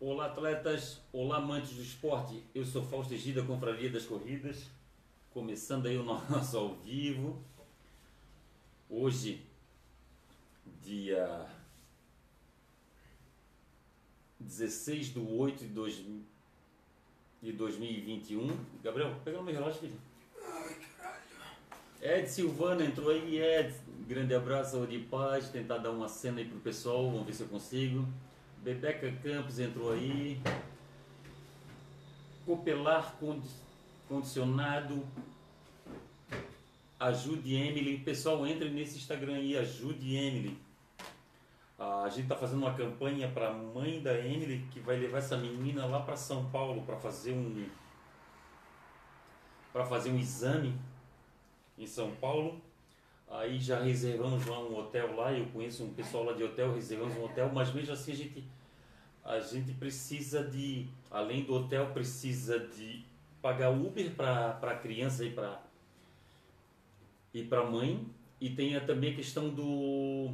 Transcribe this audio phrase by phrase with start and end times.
[0.00, 4.70] Olá atletas, olá amantes do esporte, eu sou Fausto Egida, Confraria das Corridas,
[5.32, 7.42] começando aí o nosso ao vivo.
[8.88, 9.44] Hoje,
[10.80, 11.48] dia
[14.38, 15.64] 16 de 8
[17.42, 18.56] de 2021.
[18.84, 20.00] Gabriel, pega o meu relógio, filho.
[20.40, 22.20] Ai, caralho.
[22.20, 23.74] Ed Silvana entrou aí, Ed,
[24.06, 27.42] grande abraço, saúde e paz, tentar dar uma cena aí pro pessoal, vamos ver se
[27.42, 28.06] eu consigo.
[28.68, 30.38] Bebeca Campos entrou aí.
[32.44, 33.48] Copelar condi
[34.06, 35.06] condicionado.
[37.00, 37.96] Ajude Emily.
[37.96, 40.58] Pessoal, entre nesse Instagram aí, ajude Emily.
[41.78, 45.18] Ah, a gente está fazendo uma campanha para a mãe da Emily que vai levar
[45.18, 47.66] essa menina lá para São Paulo para fazer um
[49.72, 50.74] para fazer um exame
[51.78, 52.60] em São Paulo.
[53.30, 57.16] Aí já reservamos lá um hotel lá, eu conheço um pessoal lá de hotel, reservamos
[57.16, 58.44] um hotel, mas mesmo assim a gente
[59.28, 63.04] a gente precisa de, além do hotel, precisa de
[63.42, 65.60] pagar Uber para a criança e para
[67.34, 68.08] e para a mãe
[68.40, 70.30] e tem também a questão do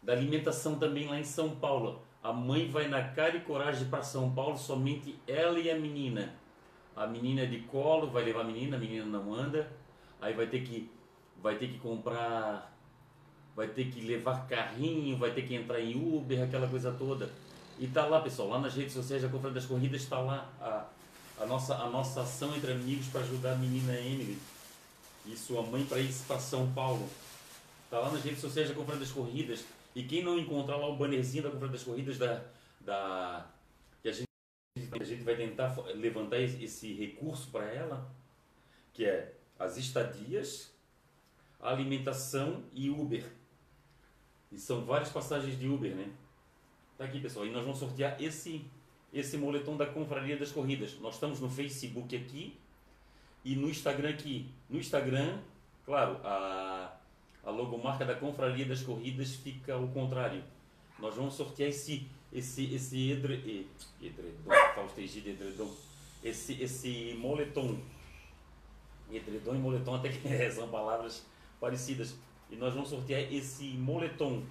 [0.00, 2.00] da alimentação também lá em São Paulo.
[2.22, 6.36] A mãe vai na cara e coragem para São Paulo, somente ela e a menina.
[6.94, 9.68] A menina é de colo, vai levar a menina, a menina não anda.
[10.20, 10.88] Aí vai ter que
[11.42, 12.71] vai ter que comprar
[13.54, 17.30] vai ter que levar carrinho, vai ter que entrar em Uber, aquela coisa toda.
[17.78, 21.42] E tá lá, pessoal, lá nas redes sociais da Confraria das Corridas está lá a,
[21.42, 24.38] a, nossa, a nossa ação entre amigos para ajudar a menina Emily
[25.26, 27.08] e sua mãe para ir para São Paulo.
[27.90, 29.64] Tá lá nas redes sociais da Confraria das Corridas.
[29.94, 32.42] E quem não encontrar lá o bannerzinho da Confraria das Corridas da,
[32.80, 33.46] da
[34.02, 34.28] que a gente,
[34.98, 38.10] a gente vai tentar levantar esse recurso para ela,
[38.92, 40.72] que é as estadias,
[41.60, 43.24] a alimentação e Uber.
[44.52, 46.10] E são várias passagens de Uber, né?
[46.98, 47.46] Tá aqui, pessoal.
[47.46, 48.64] E nós vamos sortear esse
[49.12, 50.98] esse moletom da Confraria das Corridas.
[51.00, 52.56] Nós estamos no Facebook aqui
[53.44, 54.48] e no Instagram aqui.
[54.70, 55.38] No Instagram,
[55.84, 56.96] claro, a,
[57.44, 60.42] a logomarca da Confraria das Corridas fica ao contrário.
[60.98, 63.66] Nós vamos sortear esse esse esse edre,
[64.00, 65.70] edredom, Fausto edredom.
[66.24, 67.78] Esse esse moletom.
[69.10, 71.26] Edredom e moletom até que são palavras
[71.60, 72.16] parecidas.
[72.52, 74.44] E nós vamos sortear esse moletom.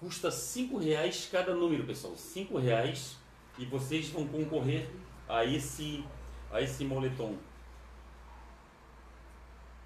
[0.00, 2.16] Custa cinco reais cada número, pessoal.
[2.16, 3.16] Cinco reais
[3.56, 4.90] e vocês vão concorrer
[5.28, 6.04] a esse
[6.50, 7.38] a esse moletom.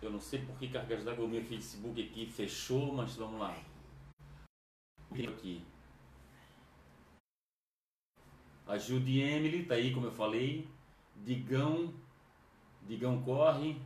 [0.00, 3.56] Eu não sei por que cargas d'água o meu Facebook aqui fechou, mas vamos lá.
[5.12, 5.62] Aqui.
[8.66, 10.66] Ajude Emily, tá aí como eu falei.
[11.14, 11.92] Digão,
[12.86, 13.80] Digão corre.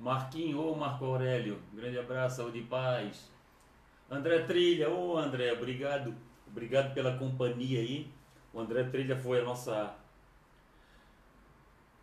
[0.00, 3.30] Marquinho ou Marco Aurélio, grande abraço, saúde e paz.
[4.10, 6.16] André Trilha, ô André, obrigado,
[6.46, 8.10] obrigado pela companhia aí.
[8.50, 9.94] O André Trilha foi a nossa.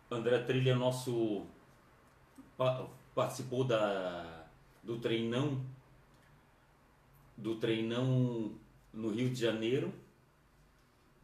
[0.08, 1.44] André Trilha, nosso.
[3.16, 4.46] participou da,
[4.80, 5.60] do treinão.
[7.36, 8.56] Do treinão
[8.92, 9.92] no Rio de Janeiro,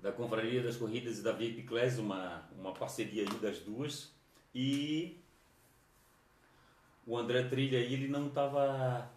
[0.00, 4.12] da Confraria das Corridas e da VIP Class, uma, uma parceria aí das duas.
[4.54, 5.23] E
[7.06, 9.10] o André Trilha aí, ele não estava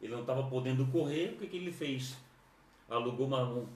[0.00, 2.16] ele não estava podendo correr, o que, que ele fez?
[2.88, 3.66] Alugou uma,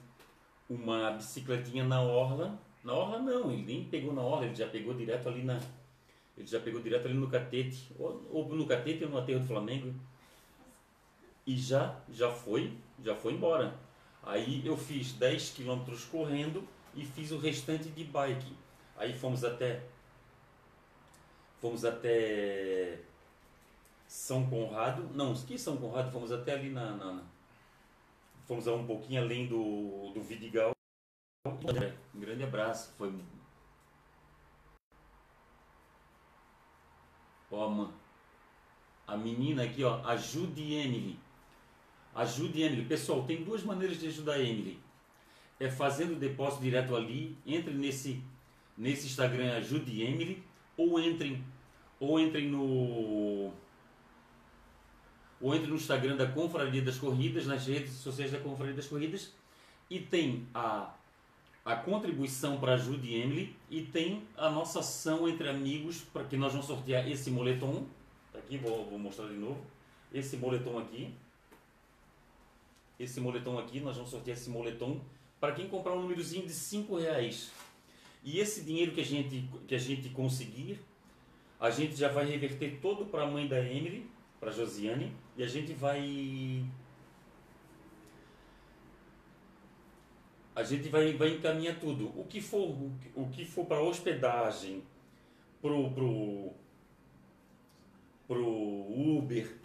[0.69, 2.57] uma bicicletinha na orla.
[2.83, 5.59] Na orla não, ele nem pegou na orla, ele já pegou direto ali na.
[6.37, 9.47] Ele já pegou direto ali no catete, ou, ou no catete ou no aterro do
[9.47, 9.93] Flamengo.
[11.45, 12.73] E já, já foi,
[13.03, 13.75] já foi embora.
[14.23, 16.65] Aí eu fiz 10 quilômetros correndo
[16.95, 18.53] e fiz o restante de bike.
[18.95, 19.83] Aí fomos até.
[21.59, 22.99] Fomos até
[24.13, 27.23] são Conrado, não, que São Conrado, fomos até ali na, na,
[28.45, 30.71] fomos um pouquinho além do, do Vidigal.
[31.47, 33.11] Um grande abraço, foi
[37.51, 37.89] Ó,
[39.07, 41.19] a menina aqui, ó, ajude Emily.
[42.13, 42.85] Ajude Emily.
[42.85, 44.79] Pessoal, tem duas maneiras de ajudar a Emily.
[45.59, 48.23] É fazendo o depósito direto ali, entre nesse
[48.77, 50.43] nesse Instagram ajude Emily
[50.77, 51.43] ou entrem
[51.99, 53.53] ou entrem no
[55.43, 59.33] ou entre no Instagram da Confraria das Corridas, nas redes sociais da Confraria das Corridas,
[59.89, 60.95] e tem a,
[61.65, 66.37] a contribuição para a Ajude Emily e tem a nossa ação entre amigos para que
[66.37, 67.85] nós vamos sortear esse moletom.
[68.31, 69.59] Tá aqui, vou, vou mostrar de novo.
[70.13, 71.13] Esse moletom aqui.
[72.97, 75.01] Esse moletom aqui, nós vamos sortear esse moletom
[75.41, 77.51] para quem comprar um númerozinho de 5 reais.
[78.23, 80.79] E esse dinheiro que a gente, que a gente conseguir,
[81.59, 85.47] a gente já vai reverter todo para a mãe da Emily para Josiane e a
[85.47, 86.65] gente vai
[90.55, 92.07] a gente vai, vai encaminhar tudo.
[92.19, 92.77] O que for,
[93.15, 94.83] o que for para hospedagem,
[95.61, 96.53] pro, pro,
[98.27, 99.57] pro Uber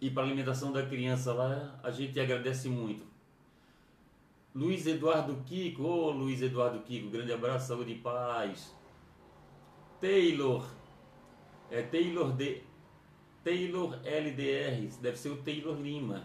[0.00, 3.06] e para alimentação da criança lá, a gente agradece muito.
[4.54, 8.74] Luiz Eduardo Kiko, ô oh, Luiz Eduardo Kiko, grande abraço, saúde e paz.
[10.00, 10.68] Taylor,
[11.70, 12.62] é Taylor de
[13.48, 16.22] Taylor LDR, deve ser o Taylor Lima.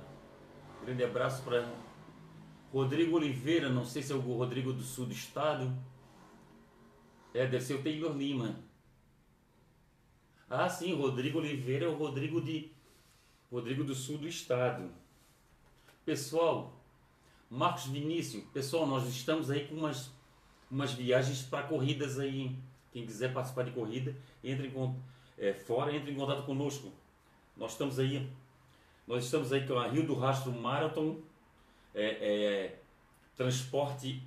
[0.83, 1.71] Grande abraço para
[2.69, 5.73] Rodrigo Oliveira, não sei se é o Rodrigo do Sul do Estado.
[7.33, 8.59] É, deve ser o Taylor Lima.
[10.49, 12.69] Ah, sim, Rodrigo Oliveira é o Rodrigo de
[13.49, 14.91] Rodrigo do Sul do Estado.
[16.03, 16.77] Pessoal,
[17.49, 20.11] Marcos Vinícius, pessoal, nós estamos aí com umas,
[20.69, 22.53] umas viagens para corridas aí.
[22.91, 24.95] Quem quiser participar de corrida, entre em,
[25.37, 26.91] é, fora, entre em contato conosco.
[27.55, 28.29] Nós estamos aí,
[29.07, 31.17] nós estamos aí com a Rio do Rastro Marathon,
[31.93, 32.79] é, é,
[33.35, 34.21] transporte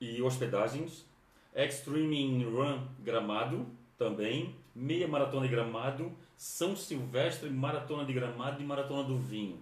[0.00, 1.06] e hospedagens,
[1.54, 3.66] Extreme Run Gramado
[3.96, 9.60] também, meia maratona de Gramado, São Silvestre, maratona de Gramado e maratona do Vinho.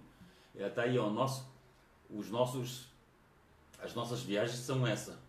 [0.55, 1.47] É, tá aí, ó, nosso,
[2.09, 2.87] os nossos,
[3.79, 5.19] as nossas viagens são essa.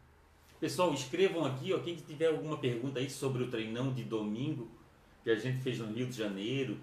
[0.59, 4.71] Pessoal, escrevam aqui, ó, quem tiver alguma pergunta aí sobre o treinão de domingo
[5.23, 6.79] que a gente fez no Rio de Janeiro,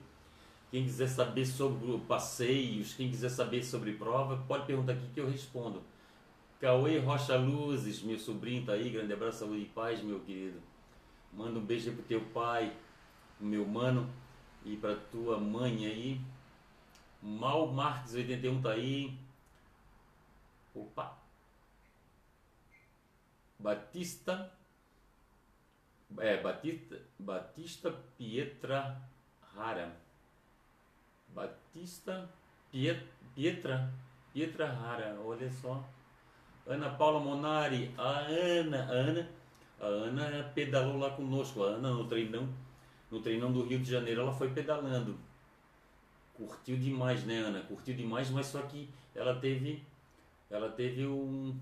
[0.71, 5.29] quem quiser saber sobre passeios, quem quiser saber sobre prova, pode perguntar aqui que eu
[5.29, 5.81] respondo.
[6.59, 10.61] Cauê Rocha Luzes, meu sobrinho tá aí, grande abraço, saúde e paz, meu querido.
[11.33, 12.75] Manda um beijo pro teu pai,
[13.39, 14.09] meu mano,
[14.65, 16.21] e pra tua mãe aí.
[17.21, 19.17] Mal Marques 81 tá aí.
[20.75, 21.17] Opa!
[23.57, 24.51] Batista.
[26.17, 29.01] É, Batista, Batista Pietra
[29.55, 30.08] Rara.
[31.33, 32.29] Batista
[32.71, 33.91] Pietra,
[34.33, 35.83] Pietra Rara, olha só.
[36.67, 39.29] Ana Paula Monari, a Ana, a Ana,
[39.79, 42.47] a Ana pedalou lá conosco, a Ana no treinão,
[43.09, 45.17] no treinão do Rio de Janeiro, ela foi pedalando.
[46.35, 47.61] Curtiu demais, né, Ana?
[47.61, 49.83] Curtiu demais, mas só que ela teve
[50.49, 51.55] ela teve um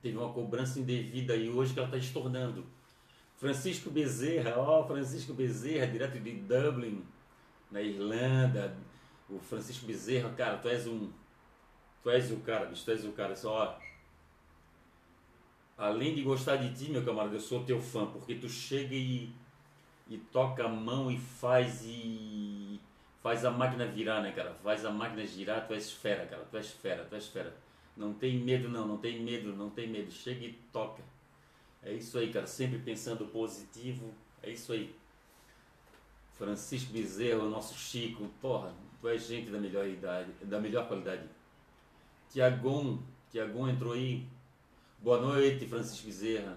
[0.00, 2.64] teve uma cobrança indevida aí hoje que ela está estornando.
[3.36, 7.04] Francisco Bezerra, ó, Francisco Bezerra, direto de Dublin
[7.70, 8.76] na Irlanda,
[9.28, 11.10] o Francisco Bezerra, cara, tu és um.
[12.02, 13.78] Tu és o cara, bicho, tu és o cara, só.
[15.76, 19.32] Além de gostar de ti, meu camarada, eu sou teu fã, porque tu chega e,
[20.08, 22.80] e toca a mão e faz e.
[23.22, 24.54] faz a máquina virar, né, cara?
[24.54, 27.54] Faz a máquina girar, tu és fera, cara, tu és fera, tu és fera.
[27.96, 30.10] Não tem medo, não, não tem medo, não tem medo.
[30.10, 31.02] Chega e toca.
[31.82, 34.12] É isso aí, cara, sempre pensando positivo.
[34.42, 34.94] É isso aí.
[36.38, 41.24] Francisco Bezerra, nosso Chico, porra, tu és gente da melhor idade, da melhor qualidade.
[42.30, 44.24] Tiagon, Tiagon entrou aí.
[45.00, 46.56] Boa noite, Francisco Bezerra.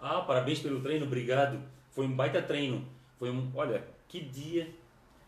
[0.00, 1.60] Ah, parabéns pelo treino, obrigado.
[1.90, 2.86] Foi um baita treino.
[3.18, 4.72] Foi um, olha, que dia,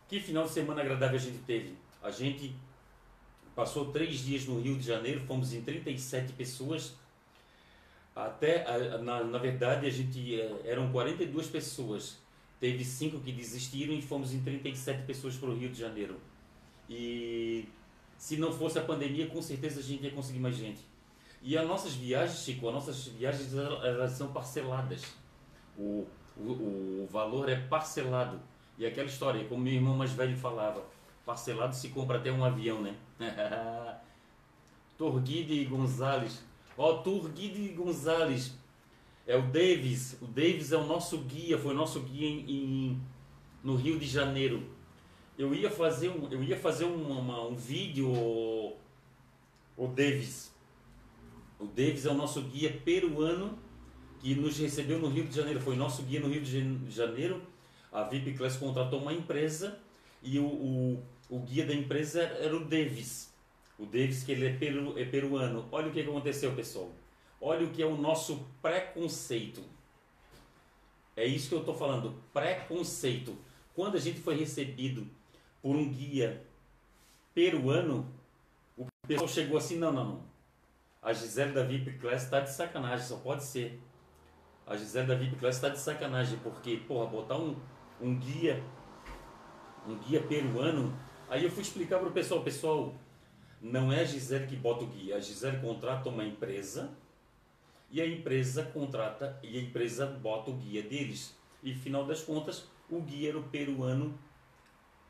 [0.09, 1.77] que final de semana agradável a gente teve.
[2.01, 2.55] A gente
[3.53, 6.95] passou três dias no Rio de Janeiro, fomos em 37 pessoas.
[8.15, 8.65] Até,
[8.99, 12.22] na, na verdade, a gente eh, eram 42 pessoas
[12.63, 16.21] teve cinco que desistiram e fomos em 37 pessoas para o Rio de Janeiro.
[16.89, 17.67] E
[18.17, 20.81] se não fosse a pandemia, com certeza a gente ia conseguir mais gente.
[21.43, 25.03] E as nossas viagens, Chico, as nossas viagens elas são parceladas.
[25.77, 28.41] O, o, o valor é parcelado.
[28.79, 30.85] E aquela história, como meu irmão mais velho falava,
[31.27, 32.95] parcelado se compra até um avião, né?
[34.97, 36.45] Torguide Gonzalez.
[36.79, 38.57] Ó, oh, Torguide Gonzalez
[39.27, 40.17] é o Davis.
[40.21, 43.03] O Davis é o nosso guia, foi o nosso guia em, em
[43.63, 44.63] no Rio de Janeiro.
[45.39, 48.77] Eu ia fazer um, eu ia fazer um, uma, um vídeo, o,
[49.77, 50.53] o Davis.
[51.59, 53.59] O Davis é o nosso guia peruano
[54.21, 55.61] que nos recebeu no Rio de Janeiro.
[55.61, 57.43] Foi nosso guia no Rio de Janeiro.
[57.91, 59.79] A VIP Class contratou uma empresa
[60.23, 63.33] e o, o, o guia da empresa era o Davis.
[63.79, 65.67] O Davis, que ele é, peru, é peruano.
[65.73, 66.91] Olha o que aconteceu, pessoal.
[67.45, 69.65] Olha o que é o nosso preconceito.
[71.17, 73.37] É isso que eu estou falando, preconceito.
[73.75, 75.05] Quando a gente foi recebido
[75.61, 76.41] por um guia
[77.35, 78.07] peruano,
[78.77, 80.23] o pessoal chegou assim, não, não, não.
[81.03, 83.83] A Gisele da VIP Class está de sacanagem, só pode ser.
[84.65, 87.57] A Gisele da VIP Class está de sacanagem, porque, porra, botar um,
[88.01, 88.63] um guia,
[89.85, 90.97] um guia peruano.
[91.29, 92.95] Aí eu fui explicar para o pessoal, pessoal,
[93.61, 97.02] não é a Gisele que bota o guia, a Gisele contrata uma empresa
[97.93, 101.37] e a empresa contrata e a empresa bota o guia deles.
[101.63, 104.19] E final das contas, o guia era o peruano,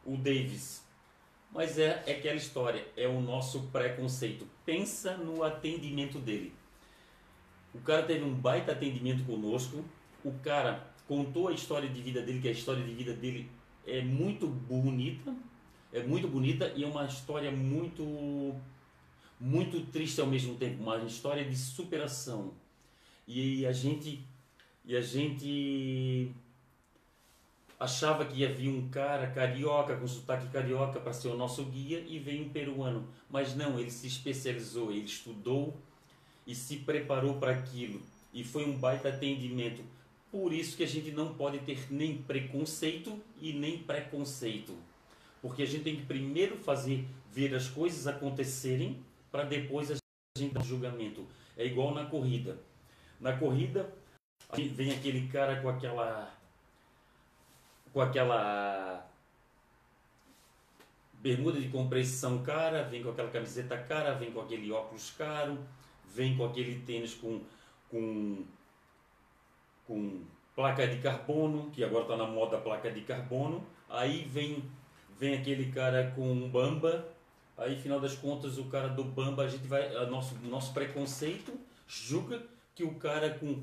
[0.04, 0.84] o Davis.
[1.52, 4.48] Mas é, é aquela história, é o nosso preconceito.
[4.66, 6.52] Pensa no atendimento dele.
[7.72, 9.84] O cara teve um baita atendimento conosco.
[10.24, 13.48] O cara contou a história de vida dele, que a história de vida dele
[13.86, 15.34] é muito bonita,
[15.92, 18.54] é muito bonita e é uma história muito
[19.38, 22.52] muito triste ao mesmo tempo, uma história de superação.
[23.26, 24.24] E a gente
[24.84, 26.32] e a gente
[27.78, 32.04] achava que ia vir um cara carioca, com sotaque carioca, para ser o nosso guia,
[32.06, 33.06] e veio um peruano.
[33.30, 35.76] Mas não, ele se especializou, ele estudou
[36.46, 38.00] e se preparou para aquilo.
[38.32, 39.82] E foi um baita atendimento.
[40.30, 44.74] Por isso que a gente não pode ter nem preconceito e nem preconceito.
[45.40, 48.98] Porque a gente tem que primeiro fazer ver as coisas acontecerem
[49.30, 49.96] para depois a
[50.36, 51.26] gente dar julgamento.
[51.56, 52.58] É igual na corrida.
[53.22, 53.88] Na corrida,
[54.74, 56.28] vem aquele cara com aquela
[57.92, 59.08] com aquela
[61.20, 65.56] bermuda de compressão cara, vem com aquela camiseta cara, vem com aquele óculos caro,
[66.12, 67.40] vem com aquele tênis com,
[67.88, 68.44] com,
[69.86, 70.24] com
[70.56, 73.64] placa de carbono, que agora está na moda placa de carbono.
[73.88, 74.64] Aí vem,
[75.16, 77.08] vem aquele cara com um bamba,
[77.56, 81.56] aí final das contas o cara do bamba, a gente vai, a nosso, nosso preconceito
[81.86, 82.42] julga
[82.74, 83.62] que o cara com,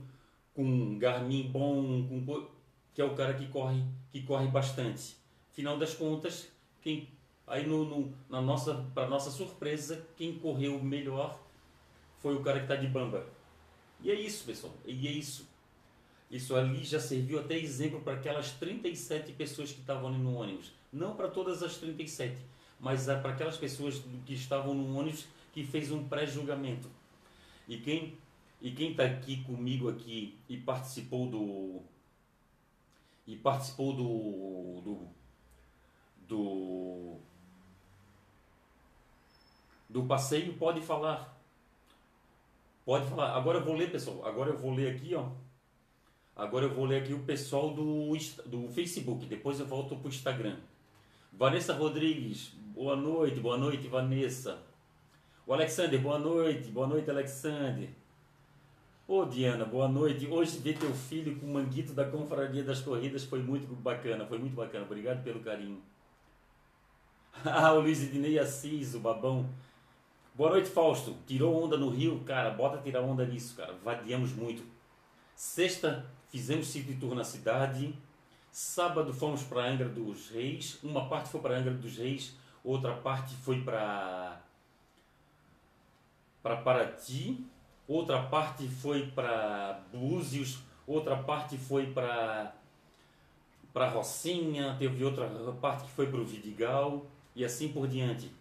[0.53, 2.47] com Garmin bom, com
[2.93, 5.15] que é o cara que corre, que corre bastante.
[5.51, 6.51] Final das contas,
[6.81, 7.09] quem
[7.47, 11.39] aí no, no na nossa para nossa surpresa, quem correu melhor
[12.19, 13.25] foi o cara que está de bamba.
[14.01, 14.73] E é isso, pessoal.
[14.85, 15.47] E é isso.
[16.29, 20.71] Isso ali já serviu até exemplo para aquelas 37 pessoas que estavam ali no ônibus.
[20.93, 22.37] Não para todas as 37,
[22.79, 26.87] mas é para aquelas pessoas que estavam no ônibus que fez um pré-julgamento.
[27.67, 28.17] E quem
[28.61, 31.81] e quem está aqui comigo aqui e participou do
[33.29, 35.07] e participou do, do,
[36.27, 37.17] do,
[39.87, 41.37] do passeio, pode falar.
[42.83, 43.35] Pode falar.
[43.35, 44.25] Agora eu vou ler, pessoal.
[44.25, 45.29] Agora eu vou ler aqui, ó.
[46.35, 49.27] Agora eu vou ler aqui o pessoal do, do Facebook.
[49.27, 50.57] Depois eu volto para o Instagram.
[51.31, 54.59] Vanessa Rodrigues, boa noite, boa noite, Vanessa.
[55.45, 57.89] O Alexander, boa noite, boa noite, Alexander.
[59.11, 60.27] Ô Diana, boa noite.
[60.27, 64.37] Hoje ver teu filho com o manguito da Confraria das Corridas foi muito bacana, foi
[64.37, 64.85] muito bacana.
[64.85, 65.81] Obrigado pelo carinho.
[67.43, 69.49] ah, o Luiz Ednei Assis, o babão.
[70.35, 71.17] Boa noite, Fausto.
[71.25, 72.19] Tirou onda no Rio?
[72.23, 73.73] Cara, bota tirar onda nisso, cara.
[73.83, 74.61] Vadiamos muito.
[75.35, 77.97] Sexta, fizemos city tour na cidade.
[78.51, 80.77] Sábado fomos para Angra dos Reis.
[80.83, 84.39] Uma parte foi para Angra dos Reis, outra parte foi para
[86.43, 87.43] para Paraty
[87.89, 92.55] outra parte foi para Búzios, outra parte foi para
[93.73, 95.27] para Rocinha, teve outra
[95.61, 97.05] parte que foi para o Vidigal
[97.35, 98.31] e assim por diante.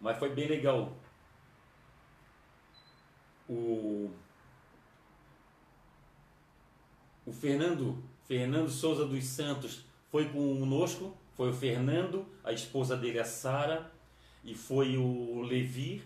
[0.00, 0.92] Mas foi bem legal.
[3.48, 4.10] O
[7.26, 13.24] o Fernando, Fernando Souza dos Santos foi conosco, foi o Fernando, a esposa dele a
[13.24, 13.92] Sara
[14.42, 16.02] e foi o Levi,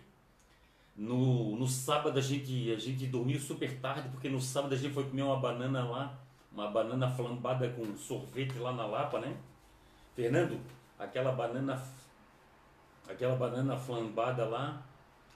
[1.02, 4.94] no, no sábado a gente, a gente dormiu super tarde, porque no sábado a gente
[4.94, 6.14] foi comer uma banana lá,
[6.52, 9.36] uma banana flambada com sorvete lá na Lapa, né?
[10.14, 10.60] Fernando,
[10.96, 11.82] aquela banana
[13.08, 14.80] aquela banana flambada lá,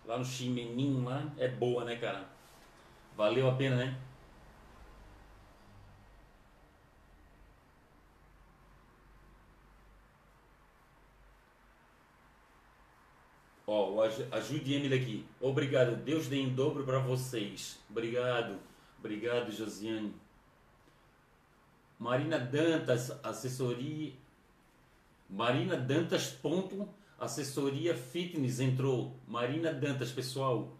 [0.04, 2.24] lá no chimeninho lá, é boa, né, cara?
[3.16, 3.98] Valeu a pena, né?
[13.66, 15.26] Ó, ajude Emily aqui.
[15.40, 15.96] Obrigado.
[15.96, 17.78] Deus dê em dobro para vocês.
[17.90, 18.58] Obrigado.
[19.00, 20.14] Obrigado, Josiane.
[21.98, 24.12] Marina Dantas, assessoria.
[25.28, 29.16] Marina Dantas, ponto, assessoria fitness entrou.
[29.26, 30.72] Marina Dantas, pessoal.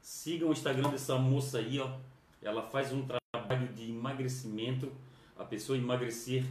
[0.00, 1.98] Sigam o Instagram dessa moça aí, ó.
[2.40, 4.92] Ela faz um trabalho de emagrecimento.
[5.36, 6.44] A pessoa emagrecer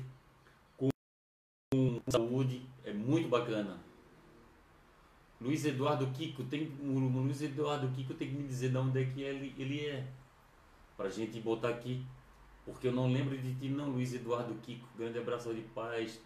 [0.75, 0.89] com
[2.09, 3.86] saúde é muito bacana.
[5.39, 9.05] Luiz Eduardo Kiko, tem, o Luiz Eduardo Kiko tem que me dizer de onde é
[9.05, 10.07] que ele, ele é.
[10.95, 12.03] Pra gente botar aqui.
[12.65, 14.87] Porque eu não lembro de ti, não, Luiz Eduardo Kiko.
[14.97, 16.19] Grande abraço de paz.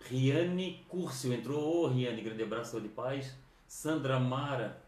[0.00, 1.60] Riane Curcio entrou.
[1.60, 3.36] Ô, oh, Riane, grande abraço de paz.
[3.66, 4.80] Sandra Mara.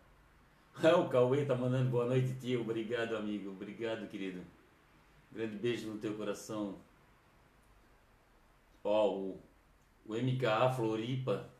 [0.82, 2.62] Ah, o Cauê tá mandando boa noite, tio.
[2.62, 3.50] Obrigado, amigo.
[3.50, 4.40] Obrigado, querido.
[5.32, 6.78] Grande beijo no teu coração.
[8.82, 9.40] Ó, oh, o,
[10.06, 11.50] o MKA Floripa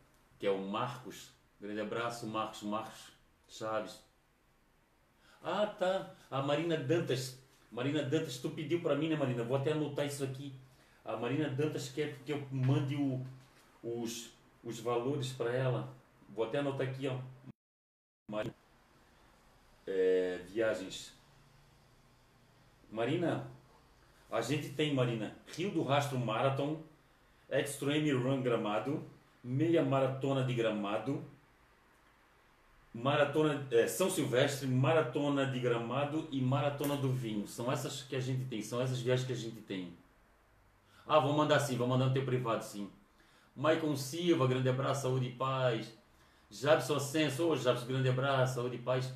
[0.41, 1.31] que é o Marcos.
[1.61, 3.13] Grande abraço, Marcos, Marcos
[3.47, 4.03] Chaves.
[5.43, 6.15] Ah, tá.
[6.31, 7.39] A Marina Dantas.
[7.71, 9.45] Marina Dantas, tu pediu para mim, né, Marina?
[9.45, 10.55] Vou até anotar isso aqui.
[11.05, 13.25] A Marina Dantas quer que eu mande o,
[13.83, 14.31] os,
[14.65, 15.93] os valores para ela.
[16.31, 17.19] Vou até anotar aqui, ó.
[19.87, 21.13] É, viagens.
[22.91, 23.47] Marina,
[24.31, 26.83] a gente tem, Marina, Rio do Rastro Marathon,
[27.51, 29.05] Extreme Run Gramado,
[29.43, 31.25] Meia Maratona de Gramado,
[32.93, 37.47] Maratona é, São Silvestre, Maratona de Gramado e Maratona do Vinho.
[37.47, 39.93] São essas que a gente tem, são essas viagens que a gente tem.
[41.07, 42.91] Ah, vou mandar sim, vou mandar no teu privado sim.
[43.55, 45.93] Maicon Silva, grande abraço, saúde e paz.
[46.51, 49.13] Jabson Ascenso, ô oh, Jabson, grande abraço, saúde e paz.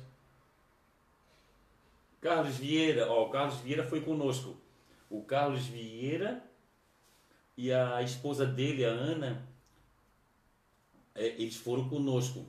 [2.21, 4.55] Carlos Vieira, ó, o Carlos Vieira foi conosco.
[5.09, 6.41] O Carlos Vieira
[7.57, 9.45] e a esposa dele, a Ana,
[11.15, 12.45] eles foram conosco.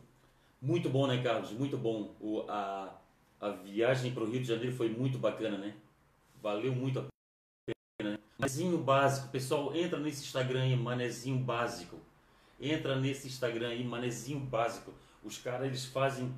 [0.60, 1.52] Muito bom, né, Carlos?
[1.52, 2.14] Muito bom.
[2.20, 2.92] O, a,
[3.40, 5.74] a viagem para o Rio de Janeiro foi muito bacana, né?
[6.42, 7.04] Valeu muito a
[7.66, 8.12] pena.
[8.12, 8.18] Né?
[8.38, 11.98] Manezinho básico, pessoal, entra nesse Instagram aí, Manezinho Básico.
[12.60, 14.92] Entra nesse Instagram aí, Manezinho Básico.
[15.22, 16.32] Os caras, eles fazem,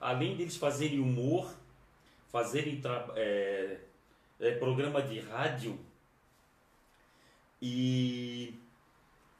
[0.00, 1.52] além deles fazerem humor,
[2.28, 2.80] fazerem
[3.14, 3.78] é,
[4.38, 5.78] é, programa de rádio
[7.60, 8.54] e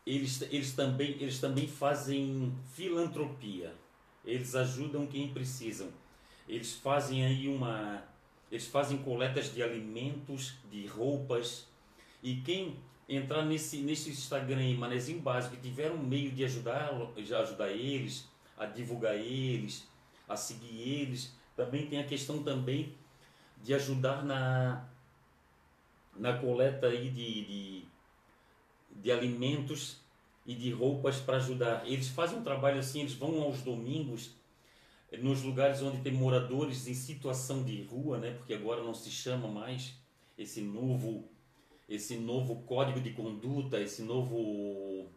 [0.06, 3.75] eles, eles, também, eles também fazem filantropia.
[4.25, 5.88] Eles ajudam quem precisam.
[6.48, 8.04] Eles fazem aí uma.
[8.50, 11.66] Eles fazem coletas de alimentos, de roupas.
[12.22, 12.76] E quem
[13.08, 16.90] entrar nesse, nesse Instagram aí, Manezinho Básico, e tiver um meio de ajudar,
[17.40, 19.88] ajudar eles, a divulgar eles,
[20.28, 22.94] a seguir eles, também tem a questão também
[23.62, 24.84] de ajudar na,
[26.16, 27.84] na coleta aí de, de,
[29.03, 29.99] de alimentos
[30.45, 31.87] e de roupas para ajudar.
[31.87, 34.31] Eles fazem um trabalho assim, eles vão aos domingos
[35.19, 38.33] nos lugares onde tem moradores em situação de rua, né?
[38.33, 39.95] Porque agora não se chama mais
[40.37, 41.29] esse novo
[41.88, 45.09] esse novo código de conduta, esse novo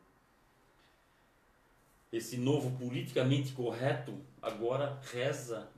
[2.11, 5.69] esse novo politicamente correto agora reza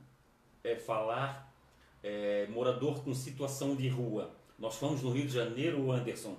[0.64, 1.54] é falar
[2.04, 4.34] é, morador com situação de rua.
[4.58, 6.38] Nós fomos no Rio de Janeiro, Anderson,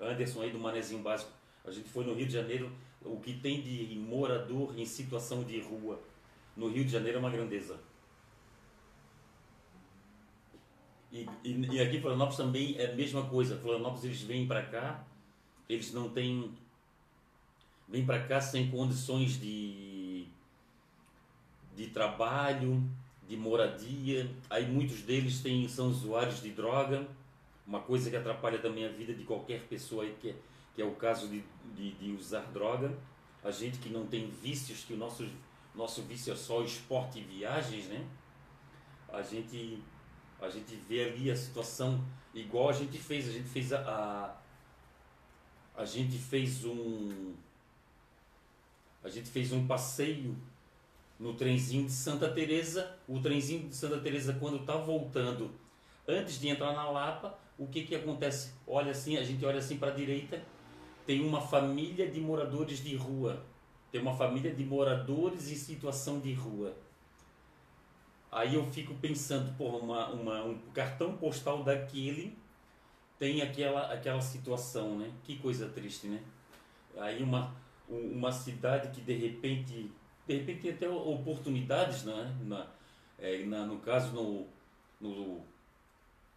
[0.00, 1.30] Anderson aí do Manezinho Básico.
[1.64, 2.70] A gente foi no Rio de Janeiro,
[3.02, 6.00] o que tem de morador em situação de rua
[6.56, 7.78] no Rio de Janeiro é uma grandeza.
[11.12, 13.56] E, e, e aqui em Florianópolis também é a mesma coisa.
[13.56, 15.04] Florianópolis eles vêm para cá,
[15.68, 16.52] eles não têm.
[17.88, 20.26] vêm para cá sem condições de,
[21.76, 22.82] de trabalho,
[23.28, 24.30] de moradia.
[24.50, 27.06] Aí muitos deles têm, são usuários de droga,
[27.66, 30.34] uma coisa que atrapalha também a vida de qualquer pessoa que é,
[30.74, 31.42] que é o caso de,
[31.74, 32.96] de, de usar droga.
[33.42, 35.26] A gente que não tem vícios, que o nosso,
[35.74, 38.06] nosso vício é só esporte e viagens, né?
[39.08, 39.82] A gente,
[40.40, 42.02] a gente vê ali a situação
[42.34, 43.28] igual a gente fez.
[43.28, 47.34] A gente fez a, a, a gente fez um
[49.04, 50.34] a gente fez um passeio
[51.18, 52.96] no trenzinho de Santa Teresa.
[53.06, 55.50] O trenzinho de Santa Teresa quando está voltando,
[56.08, 58.52] antes de entrar na Lapa, o que que acontece?
[58.66, 60.42] Olha assim, a gente olha assim para a direita,
[61.06, 63.42] tem uma família de moradores de rua.
[63.92, 66.74] Tem uma família de moradores em situação de rua.
[68.30, 72.36] Aí eu fico pensando, porra, uma, uma, um cartão postal daquele
[73.18, 75.12] tem aquela, aquela situação, né?
[75.22, 76.20] Que coisa triste, né?
[76.96, 77.54] Aí uma,
[77.88, 79.90] uma cidade que de repente
[80.26, 82.34] de repente tem até oportunidades, né?
[82.42, 82.66] na,
[83.18, 84.46] é, na, no caso no,
[85.00, 85.42] no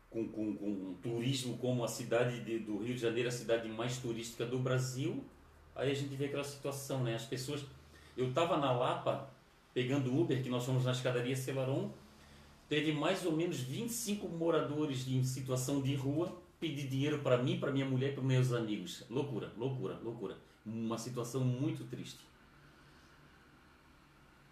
[0.10, 3.98] com, com, com turismo como a cidade de, do Rio de Janeiro, a cidade mais
[3.98, 5.24] turística do Brasil,
[5.76, 7.16] aí a gente vê aquela situação, né?
[7.16, 7.66] As pessoas.
[8.16, 9.30] Eu estava na Lapa
[9.74, 11.92] pegando Uber, que nós fomos na escadaria Celaron,
[12.68, 17.72] teve mais ou menos 25 moradores em situação de rua pedir dinheiro para mim, para
[17.72, 19.04] minha mulher e para meus amigos.
[19.08, 20.36] Loucura, loucura, loucura.
[20.66, 22.26] Uma situação muito triste.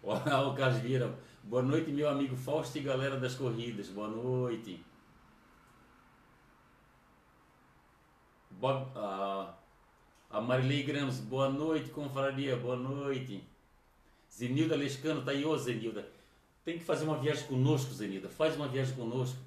[0.00, 1.18] Olha o Carlos Vieira.
[1.42, 3.88] Boa noite, meu amigo Fausto e galera das corridas.
[3.88, 4.80] Boa noite.
[8.58, 9.54] Bob, a,
[10.30, 11.18] a Marilei Gramos.
[11.18, 12.56] Boa noite, confraria.
[12.56, 13.42] Boa noite.
[14.32, 15.22] Zenilda Lescano.
[15.24, 16.08] Tá aí, ô Zenilda.
[16.64, 18.28] Tem que fazer uma viagem conosco, Zenilda.
[18.28, 19.38] Faz uma viagem conosco.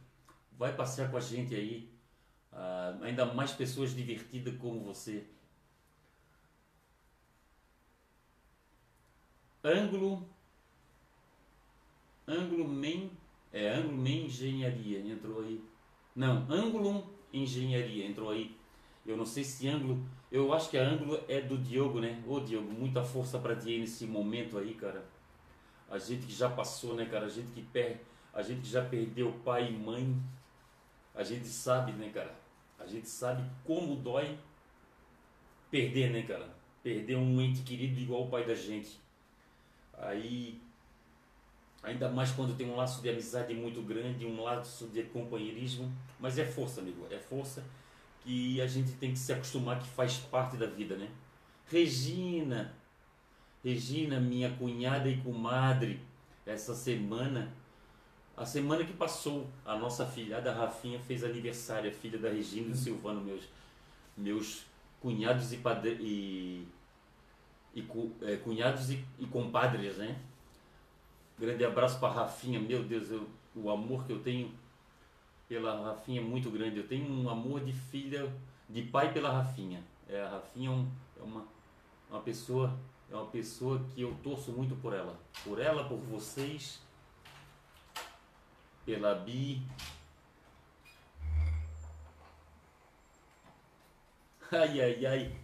[0.57, 1.89] Vai passear com a gente aí.
[2.51, 5.25] Ah, ainda mais pessoas divertidas como você.
[9.63, 10.25] Ângulo
[12.27, 13.11] Ângulo Men,
[13.51, 15.59] é Ângulo Men Engenharia entrou aí.
[16.15, 18.55] Não, Ângulo Engenharia entrou aí.
[19.05, 22.21] Eu não sei se ângulo, eu acho que a ângulo é do Diogo, né?
[22.27, 25.03] Ô Diogo, muita força para ti nesse momento aí, cara.
[25.89, 27.25] A gente que já passou, né, cara?
[27.25, 28.01] A gente que per...
[28.33, 30.15] a gente que já perdeu pai e mãe.
[31.15, 32.35] A gente sabe, né, cara?
[32.77, 34.37] A gente sabe como dói
[35.71, 36.59] perder, né, cara?
[36.83, 38.99] perder um ente querido igual o pai da gente.
[39.97, 40.61] Aí,
[41.83, 46.37] ainda mais quando tem um laço de amizade muito grande, um laço de companheirismo, mas
[46.37, 47.63] é força, amigo, é força
[48.23, 51.09] que a gente tem que se acostumar que faz parte da vida, né?
[51.67, 52.73] Regina,
[53.63, 55.99] Regina, minha cunhada e comadre,
[56.45, 57.53] essa semana,
[58.35, 62.71] a semana que passou, a nossa filhada Rafinha fez aniversário, a filha da Regina e
[62.71, 63.43] do Silvano, meus,
[64.17, 64.65] meus
[65.01, 66.67] cunhados e, padre, e,
[67.75, 67.85] e
[68.21, 70.19] é, cunhados e, e compadres, né?
[71.37, 74.51] Grande abraço para Rafinha, meu Deus, eu, o amor que eu tenho
[75.49, 76.77] pela Rafinha é muito grande.
[76.77, 78.31] Eu tenho um amor de filha,
[78.69, 79.83] de pai pela Rafinha.
[80.07, 80.87] É, a Rafinha é, um,
[81.19, 81.45] é uma,
[82.09, 82.77] uma pessoa,
[83.11, 86.79] é uma pessoa que eu torço muito por ela, por ela, por vocês,
[88.85, 89.61] pela Bi.
[94.51, 95.35] Ai, ai, ai.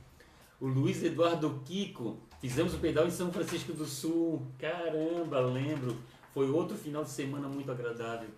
[0.62, 2.20] O Luiz Eduardo Kiko.
[2.39, 4.46] Fizemos o pedal em São Francisco do Sul.
[4.60, 5.98] Caramba, lembro.
[6.34, 8.30] Foi outro final de semana muito agradável.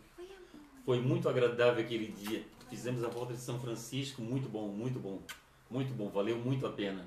[0.88, 2.46] Foi muito agradável aquele dia.
[2.70, 5.22] Fizemos a volta de São Francisco, muito bom, muito bom.
[5.70, 7.06] Muito bom, valeu muito a pena.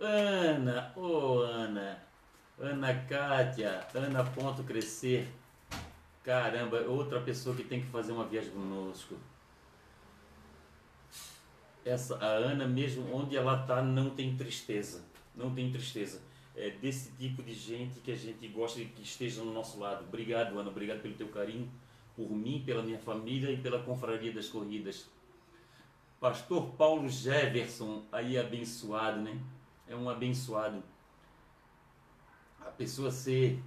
[0.00, 2.02] Ana, ô oh Ana,
[2.58, 5.28] Ana Kátia, Ana Ponto Crescer.
[6.24, 9.14] Caramba, outra pessoa que tem que fazer uma viagem conosco.
[11.84, 15.04] Essa, a Ana mesmo, onde ela está, não tem tristeza.
[15.32, 16.20] Não tem tristeza.
[16.56, 20.04] É desse tipo de gente que a gente gosta de que esteja no nosso lado.
[20.08, 20.70] Obrigado, Ana.
[20.70, 21.70] Obrigado pelo teu carinho
[22.16, 25.08] por mim, pela minha família e pela Confraria das Corridas.
[26.20, 29.40] Pastor Paulo Jefferson, aí abençoado, né?
[29.88, 30.82] É um abençoado.
[32.60, 33.60] A pessoa ser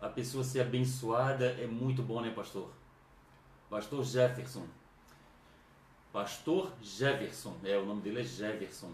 [0.00, 2.70] a pessoa ser abençoada é muito bom, né, pastor?
[3.70, 4.66] Pastor Jefferson.
[6.12, 8.92] Pastor Jefferson, é, o nome dele é Jefferson.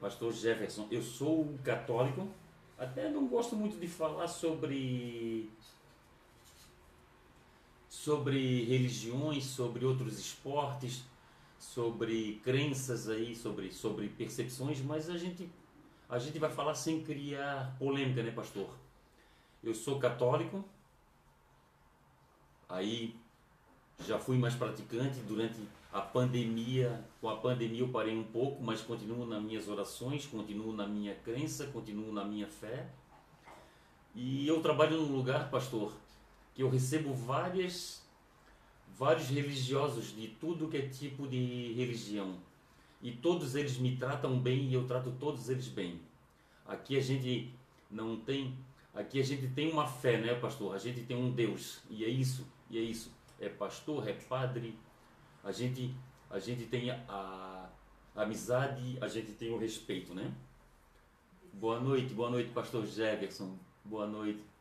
[0.00, 2.28] Pastor Jefferson, eu sou católico,
[2.76, 5.48] até não gosto muito de falar sobre
[7.92, 11.04] sobre religiões, sobre outros esportes,
[11.58, 15.46] sobre crenças aí, sobre, sobre percepções, mas a gente,
[16.08, 18.70] a gente vai falar sem criar polêmica, né, pastor?
[19.62, 20.64] Eu sou católico,
[22.66, 23.14] aí
[24.06, 25.60] já fui mais praticante durante
[25.92, 27.04] a pandemia.
[27.20, 31.14] Com a pandemia eu parei um pouco, mas continuo nas minhas orações, continuo na minha
[31.16, 32.88] crença, continuo na minha fé.
[34.14, 35.92] E eu trabalho num lugar, pastor,
[36.54, 38.02] que eu recebo várias
[38.96, 42.38] vários religiosos de tudo que é tipo de religião
[43.02, 46.00] e todos eles me tratam bem e eu trato todos eles bem.
[46.64, 47.52] Aqui a gente
[47.90, 48.56] não tem,
[48.94, 50.74] aqui a gente tem uma fé, né, pastor?
[50.74, 53.12] A gente tem um Deus e é isso, e é isso.
[53.40, 54.78] É pastor, é padre.
[55.42, 55.92] A gente
[56.30, 57.68] a gente tem a,
[58.14, 60.32] a amizade, a gente tem o respeito, né?
[61.52, 63.58] Boa noite, boa noite, pastor Jefferson.
[63.84, 64.51] Boa noite.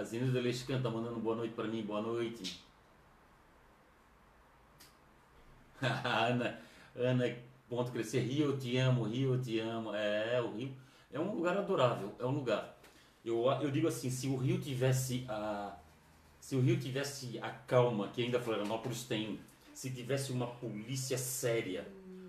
[0.00, 2.58] A Zenilda Lescan está mandando boa noite para mim, boa noite.
[5.78, 6.58] Ana,
[6.96, 7.36] Ana,
[7.68, 9.94] ponto crescer, Rio, eu te amo, Rio, eu te amo.
[9.94, 10.74] É, o Rio
[11.12, 12.80] é um lugar adorável, é um lugar.
[13.22, 15.76] Eu, eu digo assim, se o Rio tivesse a
[16.40, 19.38] se o Rio tivesse a calma que ainda Florianópolis tem,
[19.74, 21.86] se tivesse uma polícia séria,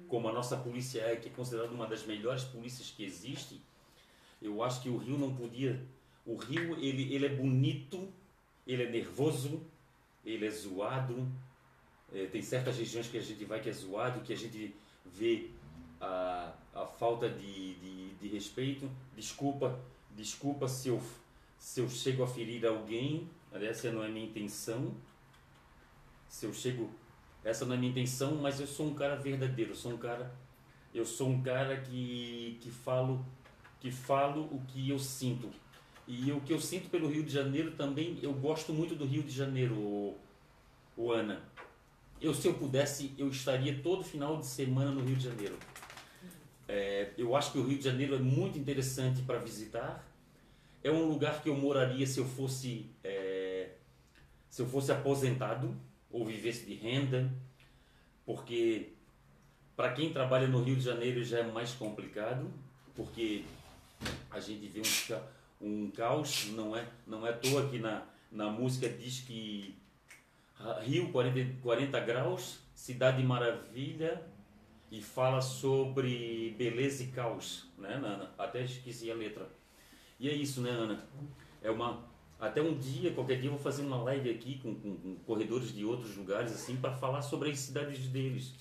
[0.10, 3.62] como a nossa polícia é, que é considerada uma das melhores polícias que existe,
[4.42, 5.82] eu acho que o Rio não podia
[6.26, 8.08] o rio, ele, ele é bonito,
[8.66, 9.62] ele é nervoso,
[10.26, 11.28] ele é zoado.
[12.14, 15.50] É, tem certas regiões que a gente vai que é zoado, que a gente vê
[16.00, 18.90] a, a falta de, de, de respeito.
[19.16, 19.80] Desculpa,
[20.12, 21.02] desculpa se eu,
[21.58, 24.94] se eu chego a ferir alguém, essa não é minha intenção.
[26.28, 26.90] Se eu chego,
[27.44, 30.34] essa não é minha intenção, mas eu sou um cara verdadeiro, eu sou um cara,
[30.94, 33.26] eu sou um cara que, que falo,
[33.80, 35.50] que falo o que eu sinto
[36.12, 39.24] e o que eu sinto pelo Rio de Janeiro também, eu gosto muito do Rio
[39.24, 40.18] de Janeiro, o,
[40.98, 41.42] o Ana.
[42.20, 45.58] Eu, se eu pudesse, eu estaria todo final de semana no Rio de Janeiro.
[46.68, 50.06] É, eu acho que o Rio de Janeiro é muito interessante para visitar.
[50.84, 53.70] É um lugar que eu moraria se eu fosse é,
[54.50, 55.74] se eu fosse aposentado
[56.12, 57.32] ou vivesse de renda,
[58.26, 58.90] porque
[59.78, 62.52] para quem trabalha no Rio de Janeiro já é mais complicado,
[62.94, 63.46] porque
[64.30, 64.84] a gente vê um
[65.62, 69.76] um caos, não é, não é à toa que na, na música diz que
[70.84, 74.22] Rio 40, 40 graus, cidade maravilha
[74.92, 78.32] e fala sobre beleza e caos, né, Ana?
[78.38, 79.48] Até esqueci a letra.
[80.20, 81.04] E é isso, né, Ana?
[81.62, 84.96] É uma até um dia, qualquer dia eu vou fazer uma live aqui com, com,
[84.96, 88.56] com corredores de outros lugares assim para falar sobre as cidades deles.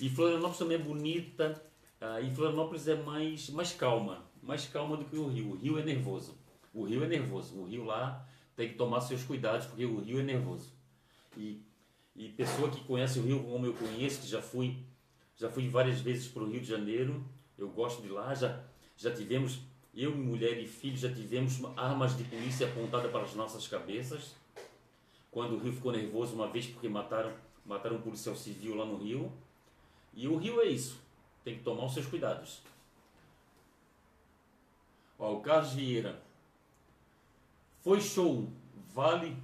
[0.00, 1.62] E Florianópolis também é bonita,
[2.00, 5.50] Ah, e Florianópolis é mais, mais calma, mais calma do que o Rio.
[5.50, 6.34] O Rio é nervoso.
[6.72, 7.58] O Rio é nervoso.
[7.58, 10.72] O Rio lá tem que tomar seus cuidados, porque o Rio é nervoso.
[11.36, 11.60] E,
[12.14, 14.78] e pessoa que conhece o Rio como eu conheço, que já fui,
[15.36, 17.24] já fui várias vezes para o Rio de Janeiro,
[17.58, 18.62] eu gosto de lá, já,
[18.96, 19.60] já tivemos,
[19.94, 24.34] eu, mulher e filho, já tivemos armas de polícia apontadas para as nossas cabeças.
[25.30, 27.32] Quando o Rio ficou nervoso uma vez porque mataram,
[27.64, 29.30] mataram um policial civil lá no Rio.
[30.14, 31.06] E o Rio é isso
[31.46, 32.60] tem que tomar os seus cuidados.
[35.18, 36.22] Ó, o Carlos Vieira.
[37.80, 38.48] Foi show.
[38.94, 39.36] Vale.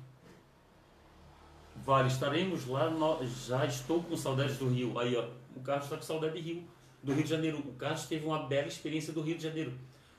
[1.77, 2.91] Vale, estaremos lá.
[2.91, 4.99] No, já estou com saudades do Rio.
[4.99, 5.29] Aí, ó.
[5.57, 6.65] O Carlos está com saudade de Rio.
[7.03, 7.59] Do Rio de Janeiro.
[7.59, 9.73] O Carlos teve uma bela experiência do Rio de Janeiro.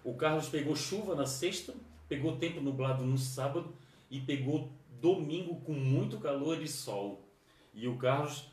[0.03, 1.73] O Carlos pegou chuva na sexta,
[2.09, 3.73] pegou tempo nublado no sábado
[4.11, 7.25] e pegou domingo com muito calor e sol.
[7.73, 8.49] E o Carlos,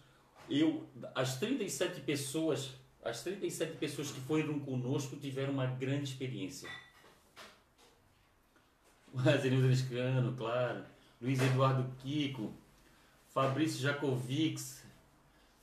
[0.48, 6.68] eu, as 37 pessoas as 37 pessoas que foram conosco tiveram uma grande experiência.
[9.40, 10.84] Zenildo Nescano, claro.
[11.20, 12.52] Luiz Eduardo Kiko.
[13.28, 14.84] Fabrício Jacovics.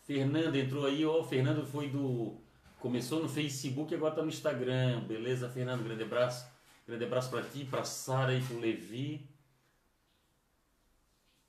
[0.04, 1.06] Fernando entrou aí.
[1.06, 2.36] Ó, oh, Fernando foi do.
[2.80, 5.02] Começou no Facebook e agora está no Instagram.
[5.02, 5.84] Beleza, Fernando?
[5.84, 6.48] Grande abraço.
[6.88, 9.28] Grande abraço para ti, para Sara e para o Levi.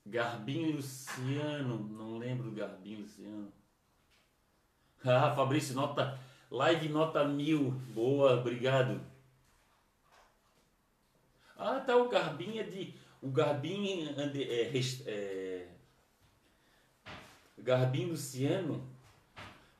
[0.05, 1.87] Garbinho Luciano.
[1.87, 3.51] Não lembro do Garbinho Luciano.
[5.05, 6.19] Ah, Fabrício, nota.
[6.51, 7.71] Live nota mil.
[7.93, 8.99] Boa, obrigado.
[11.59, 11.95] Ah, tá.
[11.95, 12.95] O Garbinha de.
[13.21, 14.09] O Garbinho.
[14.17, 14.71] É,
[15.05, 15.67] é,
[17.57, 18.87] Garbinho Luciano.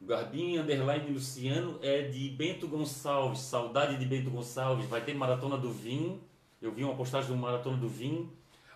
[0.01, 3.39] Garbinho Underline Luciano é de Bento Gonçalves.
[3.39, 4.85] Saudade de Bento Gonçalves.
[4.87, 6.21] Vai ter Maratona do Vinho.
[6.61, 8.31] Eu vi uma postagem do Maratona do Vinho.